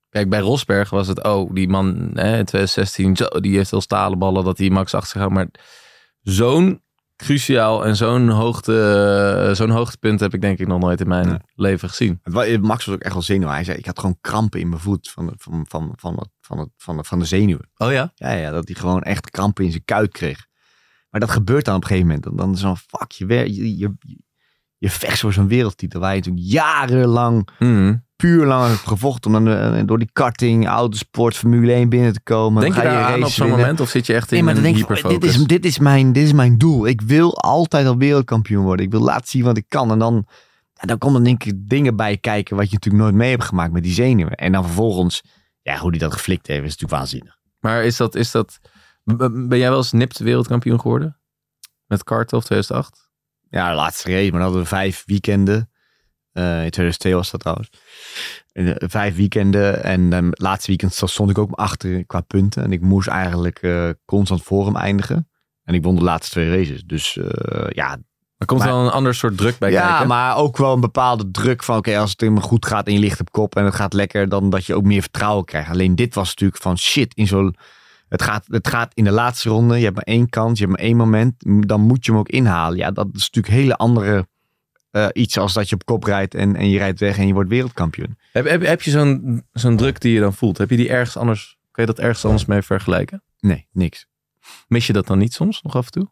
[0.09, 1.23] Kijk, bij Rosberg was het...
[1.23, 4.93] Oh, die man hè, in 2016, zo, die heeft wel stalen ballen dat hij Max
[4.93, 5.33] achter zich houdt.
[5.33, 5.47] Maar
[6.21, 6.81] zo'n
[7.15, 11.37] cruciaal en zo'n hoogte, zo'n hoogtepunt heb ik denk ik nog nooit in mijn Nee.
[11.55, 12.19] leven gezien.
[12.61, 13.47] Max was ook echt wel zenuw.
[13.47, 16.58] Hij zei, ik had gewoon krampen in mijn voet van, van, van, van, het- van,
[16.60, 17.69] het- van, de- van de zenuwen.
[17.77, 18.12] Oh ja?
[18.15, 20.45] Ja, ja, dat hij gewoon echt krampen in zijn kuit kreeg.
[21.10, 22.25] Maar dat gebeurt dan op een gegeven moment.
[22.25, 23.93] Dan, dan is zo'n fuck, je, wer- je, je,
[24.77, 25.99] je vecht voor zo'n wereldtitel.
[25.99, 27.95] Waar je natuurlijk jarenlang, Mhm.
[28.15, 29.36] puur lang hebt gevochten.
[29.36, 32.62] Om dan eh, door die karting, autosport, Formule 1 binnen te komen.
[32.62, 34.53] Denk je ga daar aan op zo'n moment of zit je echt in Nee, maar
[34.55, 36.88] dan een denk van, dit, is, dit, is mijn, dit is mijn doel.
[36.88, 38.86] Ik wil altijd al wereldkampioen worden.
[38.86, 39.91] Ik wil laten zien wat ik kan.
[39.91, 40.25] En dan,
[40.73, 43.71] ja, dan komen denk ik dingen bij kijken wat je natuurlijk nooit mee hebt gemaakt
[43.73, 44.36] met die zenuwen.
[44.36, 45.21] En dan vervolgens,
[45.71, 47.38] ja, hoe die dat geflikt heeft, is natuurlijk waanzinnig.
[47.60, 48.60] Maar is dat, is dat...
[49.04, 51.19] Ben jij wel eens nipt wereldkampioen geworden?
[51.86, 53.10] Met karten of 2008?
[53.49, 55.69] Ja, de laatste race, maar dan hadden we vijf weekenden.
[56.32, 57.69] Eh, in 2002 was dat trouwens.
[58.51, 59.84] En, eh, vijf weekenden.
[59.84, 62.63] En het laatste weekend stond ik ook achter qua punten.
[62.63, 65.30] En ik moest eigenlijk eh, constant voor hem eindigen.
[65.63, 66.84] En ik won de laatste twee races.
[66.84, 67.19] Dus
[67.69, 67.97] ja,
[68.45, 70.08] Er komt Maar- wel een ander soort druk bij ja, kijken.
[70.08, 72.99] maar ook wel een bepaalde druk van oké, als het helemaal goed gaat en je
[72.99, 75.69] ligt op kop en het gaat lekker, dan dat je ook meer vertrouwen krijgt.
[75.69, 77.55] Alleen dit was natuurlijk van shit in zo'n.
[78.10, 79.77] Het gaat, het gaat in de laatste ronde.
[79.77, 81.34] Je hebt maar één kans, je hebt maar één moment.
[81.67, 82.77] Dan moet je hem ook inhalen.
[82.77, 84.27] Ja, dat is natuurlijk een hele andere
[84.91, 87.34] eh, iets als dat je op kop rijdt en, en je rijdt weg en je
[87.34, 88.17] wordt wereldkampioen.
[88.31, 90.58] Heb, heb, heb je zo'n zo'n druk die je dan voelt?
[90.58, 91.58] Heb je die ergens anders...
[91.71, 93.23] Kan je dat ergens anders mee vergelijken?
[93.39, 94.08] Nee, niks.
[94.67, 96.08] Mis je dat dan niet soms nog af en toe?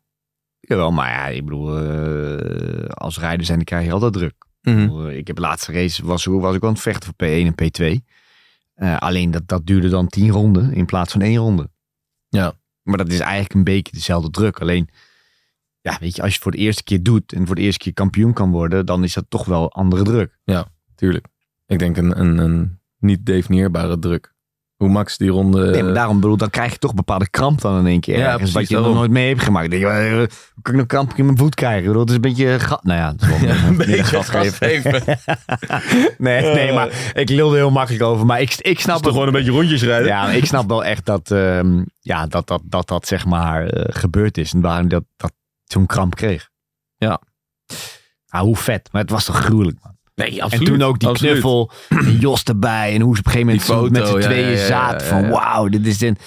[0.68, 4.46] Jawel, maar ja, ik bedoel, eh, als rijder zijn, dan krijg je altijd druk.
[4.62, 7.56] Ik bedoel, Ik heb de laatste race, was, was ik aan het vechten voor P1
[7.56, 8.06] en P2.
[8.74, 11.70] Eh, alleen dat, dat duurde dan tien ronden in plaats van één ronde.
[12.30, 12.54] Ja.
[12.82, 14.60] Maar dat is eigenlijk een beetje dezelfde druk.
[14.60, 14.90] Alleen,
[15.82, 17.80] ja, weet je, als je het voor de eerste keer doet en voor de eerste
[17.84, 20.38] keer kampioen kan worden, dan is dat toch wel andere druk.
[20.96, 21.28] Tuurlijk.
[21.66, 24.33] Ik denk een, een, een niet definieerbare druk.
[24.84, 25.70] Hoe Max die ronde...
[25.70, 28.18] nee, maar daarom bedoel, dan krijg je toch bepaalde kramp dan in één keer.
[28.18, 29.72] Ja, precies, wat je nog nooit mee hebt gemaakt.
[29.72, 31.86] Dan denk je, eh, hoe kan ik nou kramp in mijn voet krijgen?
[31.88, 32.84] Bedoel, Het is een beetje, gat.
[32.84, 35.04] nou ja, het is wel Ja, een meer beetje gat geven.
[36.18, 38.26] nee, nee, maar ik lulde heel makkelijk over.
[38.26, 39.16] Maar ik, ik snap het.
[39.16, 40.08] een beetje rondjes rijden?
[40.08, 43.84] Ja, ik snap wel echt dat ehm, ja, dat, dat, dat, dat zeg maar eh,
[43.88, 44.54] gebeurd is.
[44.54, 45.32] En waarom dat, dat
[45.64, 46.50] zo'n kramp kreeg.
[46.98, 47.22] Ja.
[48.28, 48.90] Ah, hoe vet.
[48.92, 49.93] Maar het was toch gruwelijk, man.
[50.16, 51.32] Nee, en toen ook die absoluut.
[51.32, 51.72] knuffel.
[51.90, 52.94] En Jos erbij.
[52.96, 55.08] En hoe ze op een gegeven moment foto, met z'n ja, tweeën ja, ja, zaten.
[55.08, 56.18] ja, Van wauw, dit is een...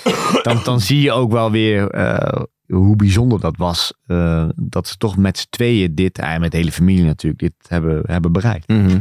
[0.42, 3.92] Dan, dan zie je ook wel weer eh, hoe bijzonder dat was.
[4.06, 7.52] eh, dat ze toch met z'n tweeën dit, en met de hele familie natuurlijk, dit
[7.68, 8.68] hebben, hebben bereikt.
[8.68, 8.98] Mhm.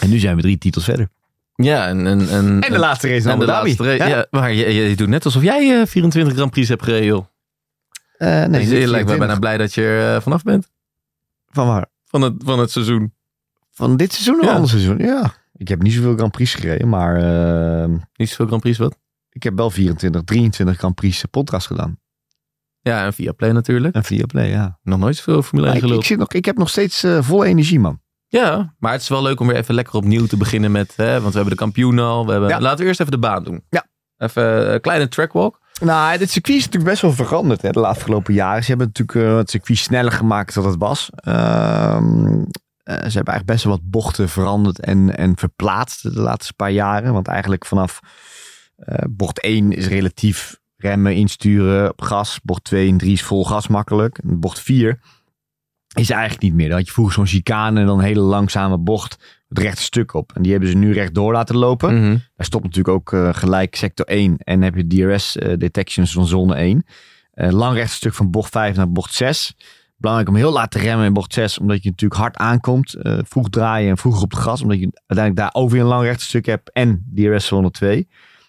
[0.00, 1.08] En nu zijn we drie titels verder.
[1.54, 2.06] Ja, en...
[2.06, 4.06] En, en, En de laatste race en de laatste race- Ja?
[4.08, 7.24] ja, maar je, je doet net alsof jij eh, 24 Grand Prix hebt gereden, joh.
[8.16, 9.18] Eh, nee, Dus je lijkt me 24.
[9.18, 10.68] bijna blij dat je er eh, vanaf bent.
[11.50, 11.86] Van waar?
[12.04, 13.14] Van het, van het seizoen.
[13.72, 14.52] Van dit seizoen of Ja.
[14.54, 14.98] ander seizoen?
[14.98, 15.34] Ja.
[15.54, 18.98] Ik heb niet zoveel Grand Prix gereden, maar eh, Niet zoveel Grand Prix, wat?
[19.30, 22.00] ik heb wel 24, 23 Grand Prix podcast gedaan.
[22.80, 23.94] Ja, en via Play natuurlijk.
[23.94, 24.78] En via Play, ja.
[24.82, 27.22] Nog nooit zoveel Formule 1 Maar ik, ik, zit nog, ik heb nog steeds eh,
[27.22, 28.00] volle energie, man.
[28.26, 30.96] Ja, maar het is wel leuk om weer even lekker opnieuw te beginnen met...
[30.96, 32.26] Hè, want we hebben de kampioen al.
[32.26, 32.60] We hebben, Ja.
[32.60, 33.64] Laten we eerst even de baan doen.
[33.68, 33.86] Ja.
[34.16, 35.60] Even een kleine trackwalk.
[35.80, 38.62] Nou, dit circuit is natuurlijk best wel veranderd hè, de afgelopen jaren.
[38.62, 41.10] Ze hebben natuurlijk eh, het circuit sneller gemaakt dan het was.
[41.14, 42.42] Ehm, eh,
[42.84, 47.12] ze hebben eigenlijk best wel wat bochten veranderd en, en verplaatst de laatste paar jaren.
[47.12, 48.00] Want eigenlijk vanaf
[48.76, 52.40] eh, bocht 1 is relatief remmen, insturen op gas.
[52.42, 54.18] Bocht 2 en 3 is vol gas makkelijk.
[54.18, 55.00] En bocht 4
[55.94, 56.68] is eigenlijk niet meer.
[56.68, 60.14] Dan had je vroeger zo'n chicane en dan een hele langzame bocht het rechte stuk
[60.14, 60.32] op.
[60.34, 61.94] En die hebben ze nu rechtdoor laten lopen.
[61.94, 62.10] Mhm.
[62.10, 66.26] Daar stopt natuurlijk ook eh, gelijk sector 1 en heb je DRS eh, detections van
[66.26, 66.84] zone 1.
[67.32, 69.56] Eh, lang rechtstuk van bocht 5 naar bocht 6.
[70.02, 72.94] Belangrijk om heel laat te remmen in bocht 6, omdat je natuurlijk hard aankomt.
[72.94, 76.02] eh, vroeg draaien en vroeger op de gas, omdat je uiteindelijk daar over een lang
[76.02, 78.08] rechtstuk hebt en DRS zone 2.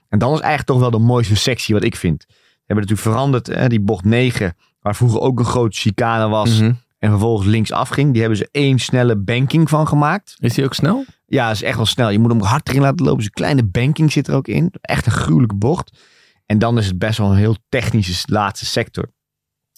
[0.09, 2.25] En dan is eigenlijk toch wel de mooiste sectie wat ik vind.
[2.27, 2.33] We
[2.65, 6.71] hebben natuurlijk veranderd, hè, die bocht 9, waar vroeger ook een grote chicane was Mhm.
[6.99, 8.11] en vervolgens links afging.
[8.11, 10.35] Die hebben ze één snelle banking van gemaakt.
[10.39, 11.05] Is die ook snel?
[11.25, 12.09] Ja, is echt wel snel.
[12.09, 13.17] Je moet hem hard erin laten lopen.
[13.17, 14.73] Dus een kleine banking zit er ook in.
[14.81, 15.97] Echt een gruwelijke bocht.
[16.45, 19.11] En dan is het best wel een heel technische laatste sector.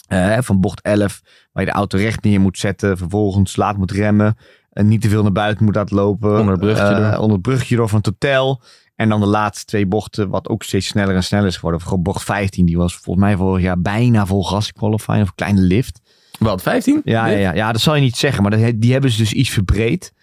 [0.07, 2.97] Eh, van bocht 11, waar je de auto recht neer moet zetten.
[2.97, 4.37] Vervolgens laat moet remmen.
[4.71, 6.39] En niet te veel naar buiten moet laten lopen.
[6.39, 7.19] Onder het bruggetje Eh, door.
[7.19, 8.61] Onder het bruggetje door van het hotel.
[8.95, 11.81] En dan de laatste twee bochten, wat ook steeds sneller en sneller is geworden.
[11.81, 15.21] Gewoon bocht 15, die was volgens mij vorig jaar bijna vol gas qualifying.
[15.21, 16.01] Of een kleine lift.
[16.39, 17.01] Wat, 15?
[17.03, 18.41] Ja, ja, ja, ja, dat zal je niet zeggen.
[18.41, 20.13] Maar dat, die hebben ze dus iets verbreed.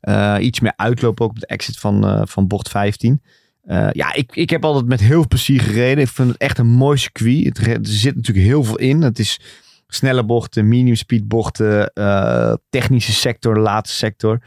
[0.00, 3.22] Eh, iets meer uitloop ook op de exit van, eh, van bocht 15.
[3.66, 6.04] Eh, ja, ik, ik heb altijd met heel veel plezier gereden.
[6.04, 7.44] Ik vind het echt een mooi circuit.
[7.44, 9.02] Het, er zit natuurlijk heel veel in.
[9.02, 9.40] Het is
[9.86, 14.42] snelle bochten, medium speed bochten, eh, technische sector, de laatste sector.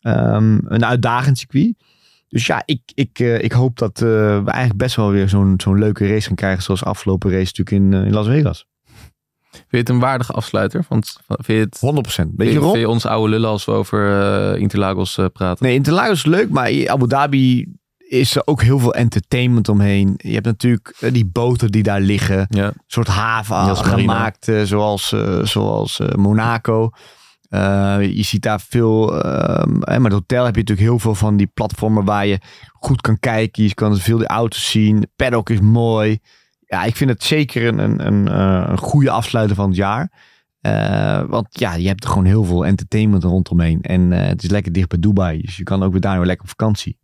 [0.00, 1.74] Ehm, een uitdagend circuit.
[2.28, 5.78] Dus ja, ik, ik, eh, ik hoop dat we eigenlijk best wel weer zo'n zo'n
[5.78, 6.62] leuke race gaan krijgen.
[6.62, 8.66] Zoals afgelopen race natuurlijk in, in Las Vegas.
[9.50, 10.84] Vind je het een waardige afsluiter?
[10.88, 12.24] Want vind je het...
[12.24, 12.34] 100%.
[12.36, 15.66] Weet Vind je ons oude lullen als we over eh, Interlagos praten?
[15.66, 17.77] Nee, Interlagos is leuk, maar Abu Dhabi
[18.08, 20.14] is er ook heel veel entertainment omheen.
[20.16, 22.46] Je hebt natuurlijk eh, die boten die daar liggen.
[22.48, 22.66] Ja.
[22.66, 26.90] Een soort haven gemaakt, eh, zoals, eh, zoals Monaco.
[28.00, 31.46] Je ziet daar veel, ehm, maar het hotel heb je natuurlijk heel veel van die
[31.46, 32.38] platformen waar je
[32.72, 33.62] goed kan kijken.
[33.62, 35.00] Je kan veel de auto's zien.
[35.00, 36.18] De paddock is mooi.
[36.66, 38.40] Ja, ik vind het zeker een, een, een,
[38.70, 40.12] een goede afsluiter van het jaar.
[41.28, 43.82] Want ja, je hebt er gewoon heel veel entertainment rondomheen.
[43.82, 45.40] En het is lekker dicht bij Dubai.
[45.40, 46.98] Dus je kan ook weer daar weer lekker op vakantie.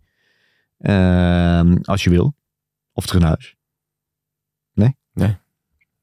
[0.85, 2.35] Ehm, als je wil.
[2.93, 3.57] Of terug naar huis.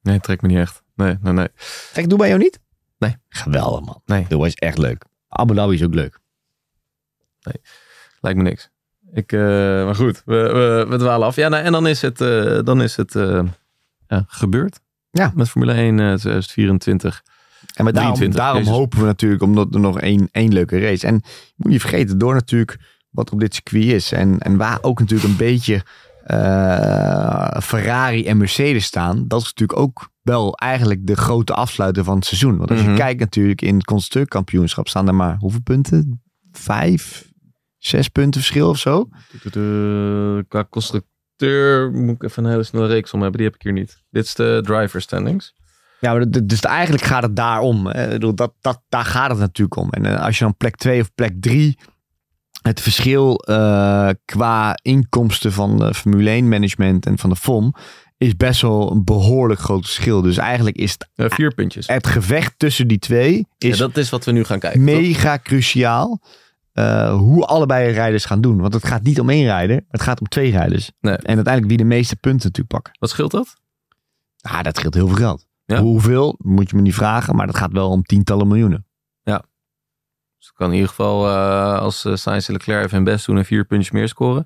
[0.02, 0.82] Nee, trekt me niet echt.
[0.94, 1.48] Nee, nee, nee.
[1.92, 2.60] Trek Dubai jou niet?
[2.98, 3.16] Nee.
[3.28, 4.02] Geweldig man.
[4.04, 4.26] Nee.
[4.28, 5.04] Dubai is echt leuk.
[5.28, 6.20] Abu Dhabi is ook leuk.
[8.20, 8.70] Lijkt me niks.
[9.12, 9.40] Ik, eh,
[9.84, 11.36] maar goed, we, we, we dwalen af.
[11.36, 13.42] Ja, nou, en dan is het, eh, dan is het eh,
[14.06, 14.80] ja, gebeurd.
[15.10, 15.32] Ja.
[15.34, 17.22] Met Formule 1 eh, 2024.
[17.74, 21.06] En maar daarom, 23, daarom hopen we natuurlijk omdat er nog één, één leuke race.
[21.06, 22.78] En je moet niet vergeten, door natuurlijk
[23.12, 24.12] wat er op dit circuit is.
[24.12, 25.82] En, en waar ook natuurlijk een beetje
[26.24, 29.24] eh, Ferrari en Mercedes staan.
[29.28, 32.56] Dat is natuurlijk ook wel eigenlijk de grote afsluiter van het seizoen.
[32.56, 32.90] Want als Mhm.
[32.90, 36.22] je kijkt natuurlijk in het constructeurkampioenschap staan er maar hoeveel punten?
[36.52, 37.28] Vijf,
[37.78, 39.08] zes punten verschil of zo.
[39.52, 43.38] De, qua constructeur moet ik even een hele snelle reeks om hebben.
[43.38, 44.02] Die heb ik hier niet.
[44.10, 45.54] Dit is de driver standings.
[46.00, 47.92] Ja, maar dus eigenlijk gaat het daarom.
[48.18, 49.90] Dat, dat, daar gaat het natuurlijk om.
[49.90, 51.78] En eh, als je dan plek 2 of plek 3.
[52.62, 57.74] Het verschil eh, qua inkomsten van de Formule 1 management en van de FOM.
[58.18, 60.22] is best wel een behoorlijk groot verschil.
[60.22, 61.86] Dus eigenlijk is het, Eh, vier puntjes.
[61.86, 63.46] het gevecht tussen die twee.
[63.58, 64.86] Ja, Is dat is wat we nu gaan kijken.
[64.86, 64.94] toch?
[65.00, 66.20] mega cruciaal.
[66.72, 68.60] eh, hoe allebei de rijders gaan doen.
[68.60, 69.84] Want het gaat niet om één rijder.
[69.88, 70.90] Het gaat om twee rijders.
[71.00, 71.14] Nee.
[71.16, 72.92] En uiteindelijk wie de meeste punten natuurlijk pakken.
[72.98, 73.54] Wat scheelt dat?
[74.40, 75.46] Ah, dat scheelt heel veel geld.
[75.64, 75.80] Ja.
[75.80, 77.36] Hoeveel, moet je me niet vragen.
[77.36, 78.86] Maar dat gaat wel om tientallen miljoenen.
[80.42, 83.26] Dus ik kan in ieder geval eh, als uh, Sainz en Leclerc even hun best
[83.26, 84.44] doen en vier puntjes meer scoren.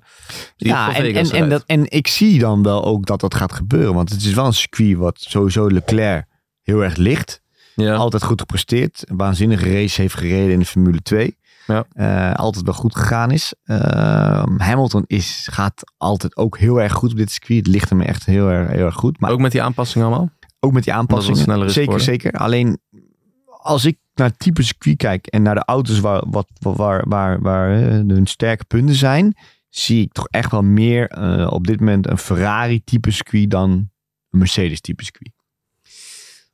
[0.55, 3.53] Dus Ja, en, en, en, dat, en ik zie dan wel ook dat dat gaat
[3.53, 3.93] gebeuren.
[3.93, 6.25] Want het is wel een circuit wat sowieso Leclerc
[6.61, 7.41] heel erg ligt.
[7.75, 7.95] ja.
[7.95, 9.03] Altijd goed gepresteerd.
[9.05, 11.37] Een waanzinnige race heeft gereden in de Formule 2.
[11.67, 11.85] Ja.
[11.91, 13.53] Eh, altijd wel goed gegaan is.
[13.63, 17.57] Ehm, Hamilton is, gaat altijd ook heel erg goed op dit circuit.
[17.65, 19.19] Het ligt hem echt heel erg, heel erg goed.
[19.19, 20.29] Maar Ook met die aanpassingen allemaal?
[20.59, 21.71] ook met die aanpassingen.
[21.71, 22.31] zeker, zeker.
[22.31, 22.79] Alleen
[23.61, 27.41] als ik naar het type circuit kijk en naar de auto's waar, wat, waar, waar,
[27.41, 29.35] waar hun sterke punten zijn,
[29.69, 33.69] zie ik toch echt wel meer eh, op dit moment een Ferrari type circuit dan
[34.29, 35.31] een Mercedes type circuit.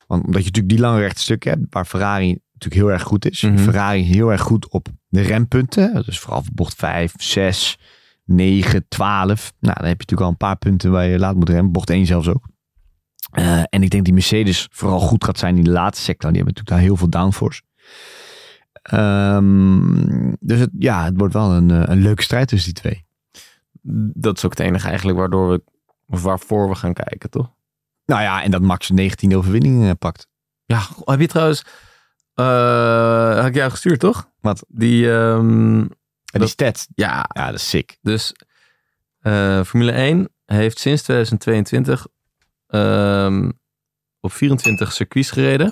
[0.08, 3.30] Want omdat je natuurlijk die lange rechte stukken hebt, waar Ferrari natuurlijk heel erg goed
[3.30, 3.42] is.
[3.42, 3.58] Mhm.
[3.58, 6.04] Ferrari heel erg goed op de rempunten.
[6.06, 7.78] Dus vooral voor bocht 5, 6,
[8.26, 9.54] 9, 12.
[9.60, 11.72] Nou, dan heb je natuurlijk al een paar punten waar je laat moet remmen.
[11.72, 12.48] Bocht 1 zelfs ook.
[13.34, 16.32] Eh, en ik denk die Mercedes vooral goed gaat zijn in de laatste sector.
[16.32, 17.62] Die hebben natuurlijk daar heel veel downforce.
[18.82, 23.06] Ehm, dus het, ja, het wordt wel een, eh, een leuke strijd tussen die twee.
[24.22, 25.64] Dat is ook het enige eigenlijk waardoor we,
[26.08, 27.52] of waarvoor we gaan kijken, toch?
[28.06, 30.28] Nou ja, en dat Max een 19 overwinning eh, pakt.
[30.66, 31.64] Ja, heb je trouwens...
[32.34, 34.30] eh had ik jou gestuurd, toch?
[34.42, 34.66] Wat?
[34.68, 35.82] Die, En
[36.26, 37.98] die Dat- stats, ja, ja, dat is sick.
[38.02, 38.34] dus
[39.66, 42.08] Formule 1 heeft sinds 2022
[42.74, 43.50] ehm,
[44.20, 45.72] op 24 circuits gereden.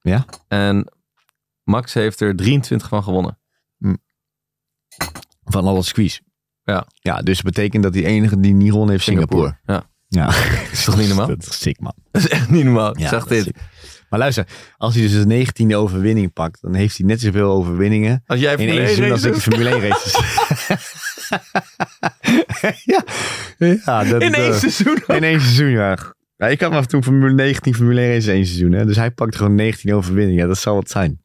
[0.00, 0.24] Ja.
[0.48, 0.92] En
[1.62, 3.38] Max heeft er 23 van gewonnen.
[5.44, 6.20] Van alle squeeze.
[6.62, 6.86] Ja.
[6.94, 9.58] Ja, dus betekent dat die enige die niet gewonnen heeft Singapore.
[9.64, 10.26] Ja, Ja.
[10.26, 11.26] dat is toch niet normaal?
[11.36, 11.94] Dat is sick, man.
[12.10, 12.98] Dat is echt niet normaal.
[12.98, 13.50] Ja, dit.
[14.08, 18.22] Maar luister, als hij dus een 19e overwinning pakt, dan heeft hij net zoveel overwinningen
[18.26, 20.14] Als jij in één 1 seizoen als ik de Formule 1 races.
[22.84, 23.04] ja.
[23.58, 25.02] ja, dat in één eh, seizoen.
[25.06, 25.98] In één seizoen, ja.
[26.36, 28.72] ja ik had maar toen Formule 19 Formule 1 races in één seizoen.
[28.72, 28.86] Hè?
[28.86, 30.42] Dus hij pakt gewoon 19 overwinningen.
[30.42, 31.20] Ja, dat zal wat zijn.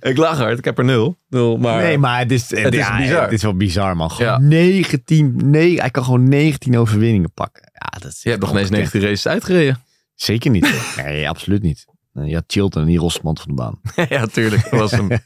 [0.00, 0.58] Ik lach hard.
[0.58, 1.18] Ik heb er nul.
[1.28, 3.22] nul maar nee, maar het is, het is bizar.
[3.22, 4.10] Het is wel bizar, man.
[4.10, 4.38] Gewoon Ja.
[4.38, 7.70] 19, nee, hij kan gewoon 19 overwinningen pakken.
[7.72, 8.92] Ja, dat is je hebt nog ineens ongekend.
[8.92, 9.82] 19 races uitgereden.
[10.14, 10.94] Zeker niet.
[10.96, 11.84] Nee, absoluut niet.
[12.22, 13.80] Ja, Chilton en die Rosmand van de baan.
[14.08, 14.70] ja, tuurlijk.
[14.70, 15.08] Dat was hem.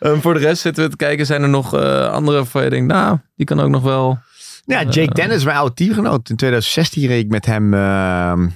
[0.00, 1.26] Ehm, voor de rest zitten we te kijken.
[1.26, 4.18] Zijn er nog eh, andere waarvan je denkt, nou, die kan ook nog wel...
[4.64, 6.30] Ja, Jake Dennis, mijn oude teamgenoot.
[6.30, 8.48] In 2016 reed ik met hem eh, eh,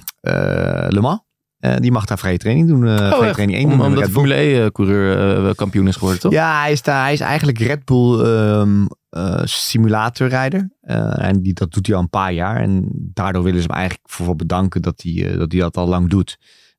[0.89, 1.19] Le Mans.
[1.57, 2.87] Eh, die mag daar vrije training doen.
[2.87, 3.33] eh vrije echt?
[3.33, 3.85] training 1 Om, doen.
[3.85, 4.11] omdat de.
[4.11, 6.31] Formule E-coureur kampioen is geworden, toch?
[6.31, 10.69] Ja, hij is, daar, hij is eigenlijk Red Bull ehm, eh, simulatorrijder.
[10.81, 12.61] Eh, en die, dat doet hij al een paar jaar.
[12.61, 15.87] En daardoor willen ze hem eigenlijk voor bedanken dat hij, eh, dat, hij dat al
[15.87, 16.37] lang doet.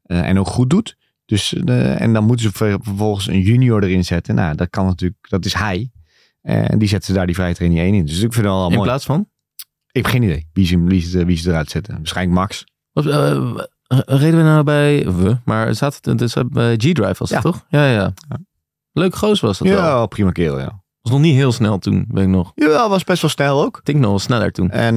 [0.09, 0.97] Eh, en ook goed doet.
[1.25, 4.35] Dus, eh, en dan moeten ze ver- vervolgens een junior erin zetten.
[4.35, 5.91] Nou, dat kan natuurlijk, dat is hij.
[6.41, 8.05] Eh, En die zetten ze daar die vrije training 1 in.
[8.07, 8.89] Dus ik vind het wel In mooi.
[8.89, 9.29] plaats van?
[9.93, 11.97] Ik heb geen idee wie ze, wie, ze, wie ze eruit zetten.
[11.97, 12.65] Waarschijnlijk Max.
[12.93, 13.05] Wat,
[14.07, 15.05] reden we nou bij...
[15.13, 17.41] We, maar zaten het dus bij G-Drive was het Ja.
[17.41, 17.65] toch?
[17.69, 18.13] Ja, ja.
[18.93, 19.77] Leuk goos was dat wel.
[19.77, 20.83] Ja, prima kerel, ja.
[21.03, 22.53] Was nog niet heel snel toen, weet ik nog.
[22.55, 23.81] Ja, was best wel snel ook.
[23.85, 24.71] Nog wel sneller toen.
[24.71, 24.95] En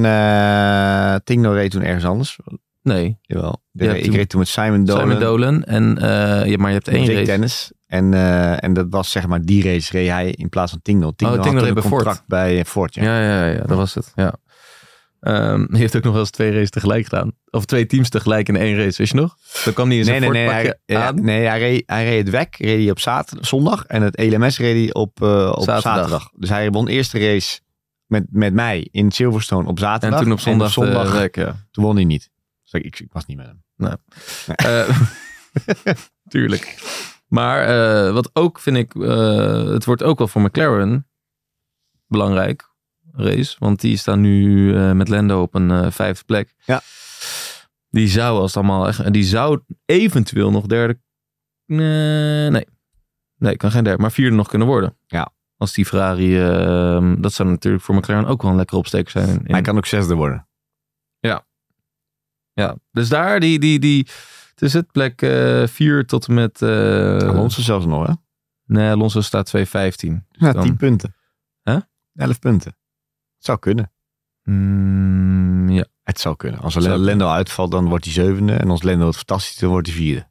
[1.24, 2.38] Tingno reed toen ergens anders.
[2.82, 3.62] Nee, Jawel.
[3.70, 5.02] De- ik toen reed toen met Simon Dolan.
[5.02, 5.64] Simon Dolan.
[5.64, 7.24] En, eh, ja, maar je hebt één race.
[7.24, 7.72] Dennis.
[7.86, 11.10] En, eh, en dat was zeg maar die race reed hij in plaats van Tingno.
[11.16, 12.02] Tingno Oh, had toen reed een bij Ford.
[12.02, 12.94] contract bij Ford.
[12.94, 13.02] Ja.
[13.02, 14.12] Ja, ja, ja, dat was het.
[14.14, 14.34] Ja.
[15.20, 17.32] Ehm, hij heeft ook nog wel eens twee races tegelijk gedaan.
[17.50, 19.36] Of twee teams tegelijk in één race, weet je nog?
[19.64, 20.52] Dan kwam hij in zijn Nee, nee, nee.
[20.54, 23.84] Hij, ja, nee hij, reed, hij reed het WEC reed hij op zaterdag, zondag.
[23.86, 25.82] En het ELMS reed hij op, eh, op Zaterdag.
[25.82, 26.30] zaterdag.
[26.36, 27.60] Dus hij won de eerste race
[28.06, 30.20] met, met mij in Silverstone op En zaterdag.
[30.22, 31.56] toen op zondag, zondag de week, ja.
[31.70, 32.30] toen won hij niet.
[32.72, 33.96] Dus ik, ik was niet met hem.
[34.56, 34.98] Eh,
[36.28, 36.78] tuurlijk.
[37.28, 37.62] Maar
[38.06, 41.08] eh, wat ook vind ik, eh, het wordt ook wel voor McLaren
[42.06, 42.70] belangrijk
[43.12, 43.56] race.
[43.58, 46.54] Want die staan nu met Lando op een vijfde plek.
[46.64, 46.80] Ja.
[47.90, 51.00] Die zou als het allemaal echt, die zou eventueel nog derde,
[51.66, 52.66] nee, nee,
[53.36, 54.96] nee, kan geen derde, maar vierde nog kunnen worden.
[55.06, 55.32] Ja.
[55.56, 59.28] Als die Ferrari, eh, dat zou natuurlijk voor McLaren ook wel een lekkere opsteker zijn.
[59.28, 60.46] in- Hij kan ook zesde worden.
[62.54, 64.06] Ja, dus daar die, die, die,
[64.50, 65.18] het is het plek
[65.70, 68.12] 4 tot en met, eh Alonso zelfs nog, hè?
[68.64, 70.26] nee, Alonso staat 215.
[70.30, 71.14] Ja, dan- 10 punten.
[71.62, 71.78] Hè?
[72.14, 72.76] 11 punten.
[73.36, 73.92] Het zou kunnen.
[74.42, 75.84] Mm, ja.
[76.02, 76.60] Het zou kunnen.
[76.60, 76.74] Als.
[76.74, 78.52] Lendo uitvalt, dan wordt hij zevende.
[78.52, 80.30] En als Lendo het fantastisch dan wordt hij vierde.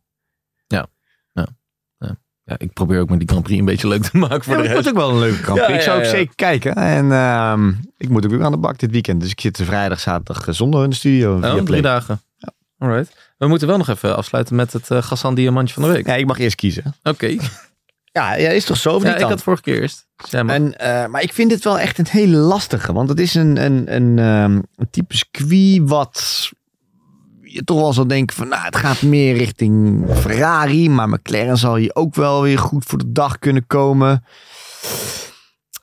[2.51, 4.61] Ja, ik probeer ook met die Grand Prix een beetje leuk te maken voor Ja,
[4.61, 5.53] de maar het wordt ook wel een leuke.
[5.53, 6.75] Ja, ik zou ook zeker kijken.
[6.75, 9.21] En ehm, ik moet ook weer aan de bak dit weekend.
[9.21, 11.33] Dus ik zit vrijdag, zaterdag, eh, zondag in de studio.
[11.33, 11.63] Oh, Play.
[11.63, 12.21] drie dagen.
[12.77, 13.15] Alright.
[13.37, 16.05] We moeten wel nog even afsluiten met het uh, Gassan Diamantje van de week.
[16.05, 16.95] Ja, ik mag eerst kiezen.
[17.03, 17.35] Oké.
[18.13, 18.95] Ja, ja is toch zo?
[18.95, 20.07] Of Ja, ik had vorige keer eerst.
[20.15, 20.55] Dus mag.
[20.55, 22.93] En, eh, maar ik vind dit wel echt een hele lastige.
[22.93, 26.49] Want het is een, een, een, ehm, een type circuit wat
[27.53, 28.47] je toch wel zou denken van...
[28.47, 30.89] Nou, het gaat meer richting Ferrari.
[30.89, 34.23] Maar McLaren zal hier ook wel weer goed voor de dag kunnen komen.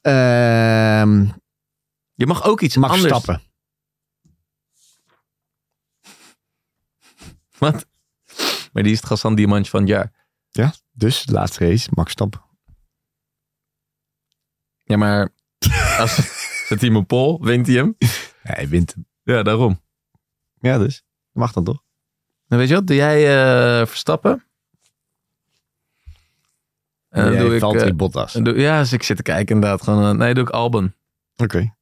[0.02, 1.26] Ehm
[2.18, 3.02] je mag ook iets anders.
[3.02, 3.42] Stappen.
[7.58, 7.86] Wat?
[8.72, 10.16] Maar die is het Gassan Diamantje van het jaar.
[10.92, 12.42] Dus, de laatste race, Max Stappen.
[14.82, 15.34] Ja, maar
[15.98, 16.14] als
[16.68, 17.96] zet hij hem op pol, wint hij hem.
[17.98, 18.08] Ja,
[18.42, 19.06] hij wint hem.
[19.22, 19.82] Ja, daarom.
[20.60, 21.04] Ja, dus.
[21.32, 21.82] Mag dan toch?
[22.46, 23.18] Dan weet je wat, doe jij
[23.80, 24.42] eh, Verstappen?
[27.08, 27.60] En dan Jij doe ik...
[27.60, 28.32] Valtteri eh, Bottas.
[28.32, 29.82] dan doe, ja, dus ik zit te kijken inderdaad.
[29.82, 30.94] Gewoon, eh, nee, doe ik Albon.
[31.36, 31.76] Oké.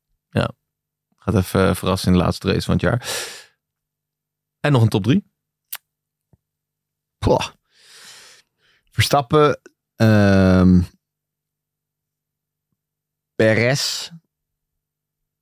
[1.17, 3.09] Gaat even eh, verrassen in de laatste race van het jaar.
[4.61, 5.33] En nog een top 3.
[7.19, 7.49] Poh.
[8.91, 9.61] Verstappen.
[9.97, 10.81] ehm
[13.35, 14.11] Perez.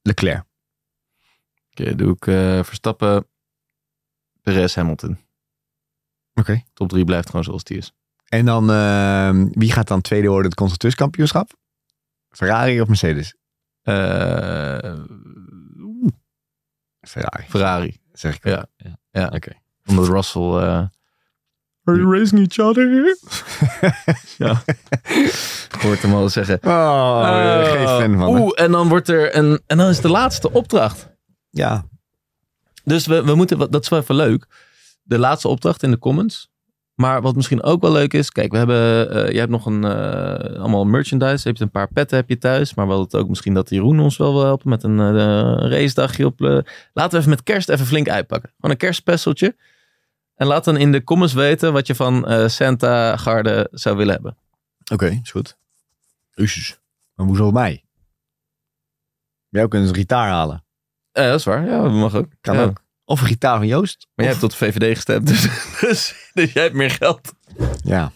[0.03, 0.45] Leclerc.
[1.71, 3.29] Oké, doe ik eh, Verstappen,
[4.45, 5.19] Perez, Hamilton.
[6.35, 6.63] Oké.
[6.73, 7.93] Top 3 blijft gewoon zoals die is.
[8.25, 11.51] En dan, ehm, wie gaat dan tweede worden het constructeurskampioenschap?
[12.29, 13.35] Ferrari of Mercedes?
[13.83, 14.95] Eh,
[17.01, 17.97] Ferrari, Ferrari.
[18.13, 18.45] zeg ik.
[18.45, 18.67] Ja.
[19.11, 19.27] Ja.
[19.35, 19.53] Oké.
[19.87, 20.43] Omdat Russell...
[20.43, 20.87] eh
[21.87, 23.19] Are you racing each other here?
[24.45, 24.63] ja.
[25.75, 26.59] Ik hoorde hem al zeggen.
[26.63, 28.41] Oh, geen fan van.
[28.41, 29.63] Oeh, en dan wordt er een...
[29.67, 31.09] En dan is de laatste opdracht.
[31.51, 31.85] Ja.
[32.85, 34.47] Dus we, we moeten, wat- dat is wel even leuk.
[35.03, 36.53] De laatste opdracht in de comments.
[36.95, 38.31] Maar wat misschien ook wel leuk is.
[38.31, 41.43] Kijk, we hebben, eh jij hebt nog een, eh, allemaal merchandise.
[41.43, 42.75] Je hebt een paar petten heb je thuis.
[42.75, 46.41] Maar het ook misschien dat Jeroen ons wel wil helpen met een eh racedagje op.
[46.93, 48.51] laten we even met kerst even flink uitpakken.
[48.57, 49.57] Gewoon een kerstspecialtje.
[50.35, 54.37] En laat dan in de comments weten wat je van Santa Garde zou willen hebben.
[54.93, 55.57] Oké, is goed.
[56.35, 56.79] Jezus.
[57.15, 57.85] Maar hoezo mij?
[59.49, 60.64] Jij kunt een gitaar halen.
[61.15, 61.67] Eh, dat is waar.
[61.67, 62.27] Ja, dat mag ook.
[62.41, 62.63] Kan Ja.
[62.65, 62.83] ook.
[63.05, 64.07] Of een gitaar van Joost.
[64.15, 65.27] Maar jij hebt tot de VVD gestemd.
[65.27, 65.43] Dus,
[65.81, 67.33] dus, dus jij hebt meer geld.
[67.85, 68.13] Ja.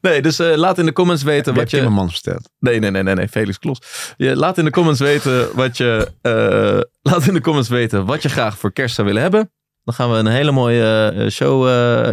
[0.00, 1.76] Nee, dus eh, laat in de comments weten Wat wat je.
[1.76, 2.50] Timmermans verteld.
[2.58, 3.78] Nee, nee, nee, nee, nee, Felix Klos.
[4.16, 6.12] Je, laat in de comments weten wat je.
[6.22, 6.80] eh,
[7.12, 9.52] laat in de comments weten wat je graag voor kerst zou willen hebben.
[9.84, 11.66] Dan gaan we een hele mooie show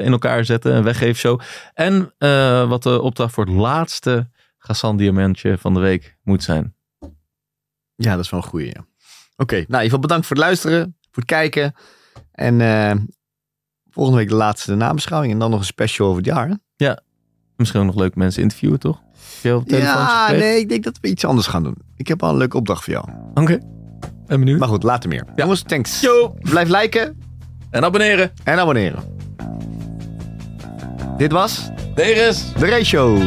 [0.03, 1.39] in elkaar zetten, een weggeefshow.
[1.73, 2.13] En
[2.69, 6.75] wat de opdracht voor het laatste Gassan Diamantje van de week moet zijn.
[7.95, 8.67] Ja, dat is wel een goeie.
[8.67, 8.85] Ja.
[9.42, 11.75] Oké, nou in ieder geval bedankt voor het luisteren, voor het kijken.
[12.31, 12.92] En eh,
[13.89, 16.48] volgende week de laatste nabeschouwing en dan nog een special over het jaar.
[16.77, 16.94] hè?
[17.56, 19.02] Misschien ook nog leuk mensen interviewen, toch?
[19.63, 21.75] Telefoons Ja, nee, ik denk dat we iets anders gaan doen.
[21.96, 23.06] Ik heb al een leuke opdracht voor jou.
[23.33, 23.58] Oké.
[24.25, 24.60] Ben benieuwd.
[24.60, 25.25] Maar goed, later meer.
[25.35, 26.02] Jongens, thanks.
[26.02, 26.35] Yo!
[26.39, 27.19] Blijf liken
[27.69, 28.31] En abonneren.
[28.44, 29.04] en abonneren.
[31.17, 32.54] Dit was Deris!
[32.54, 33.17] de Race Show.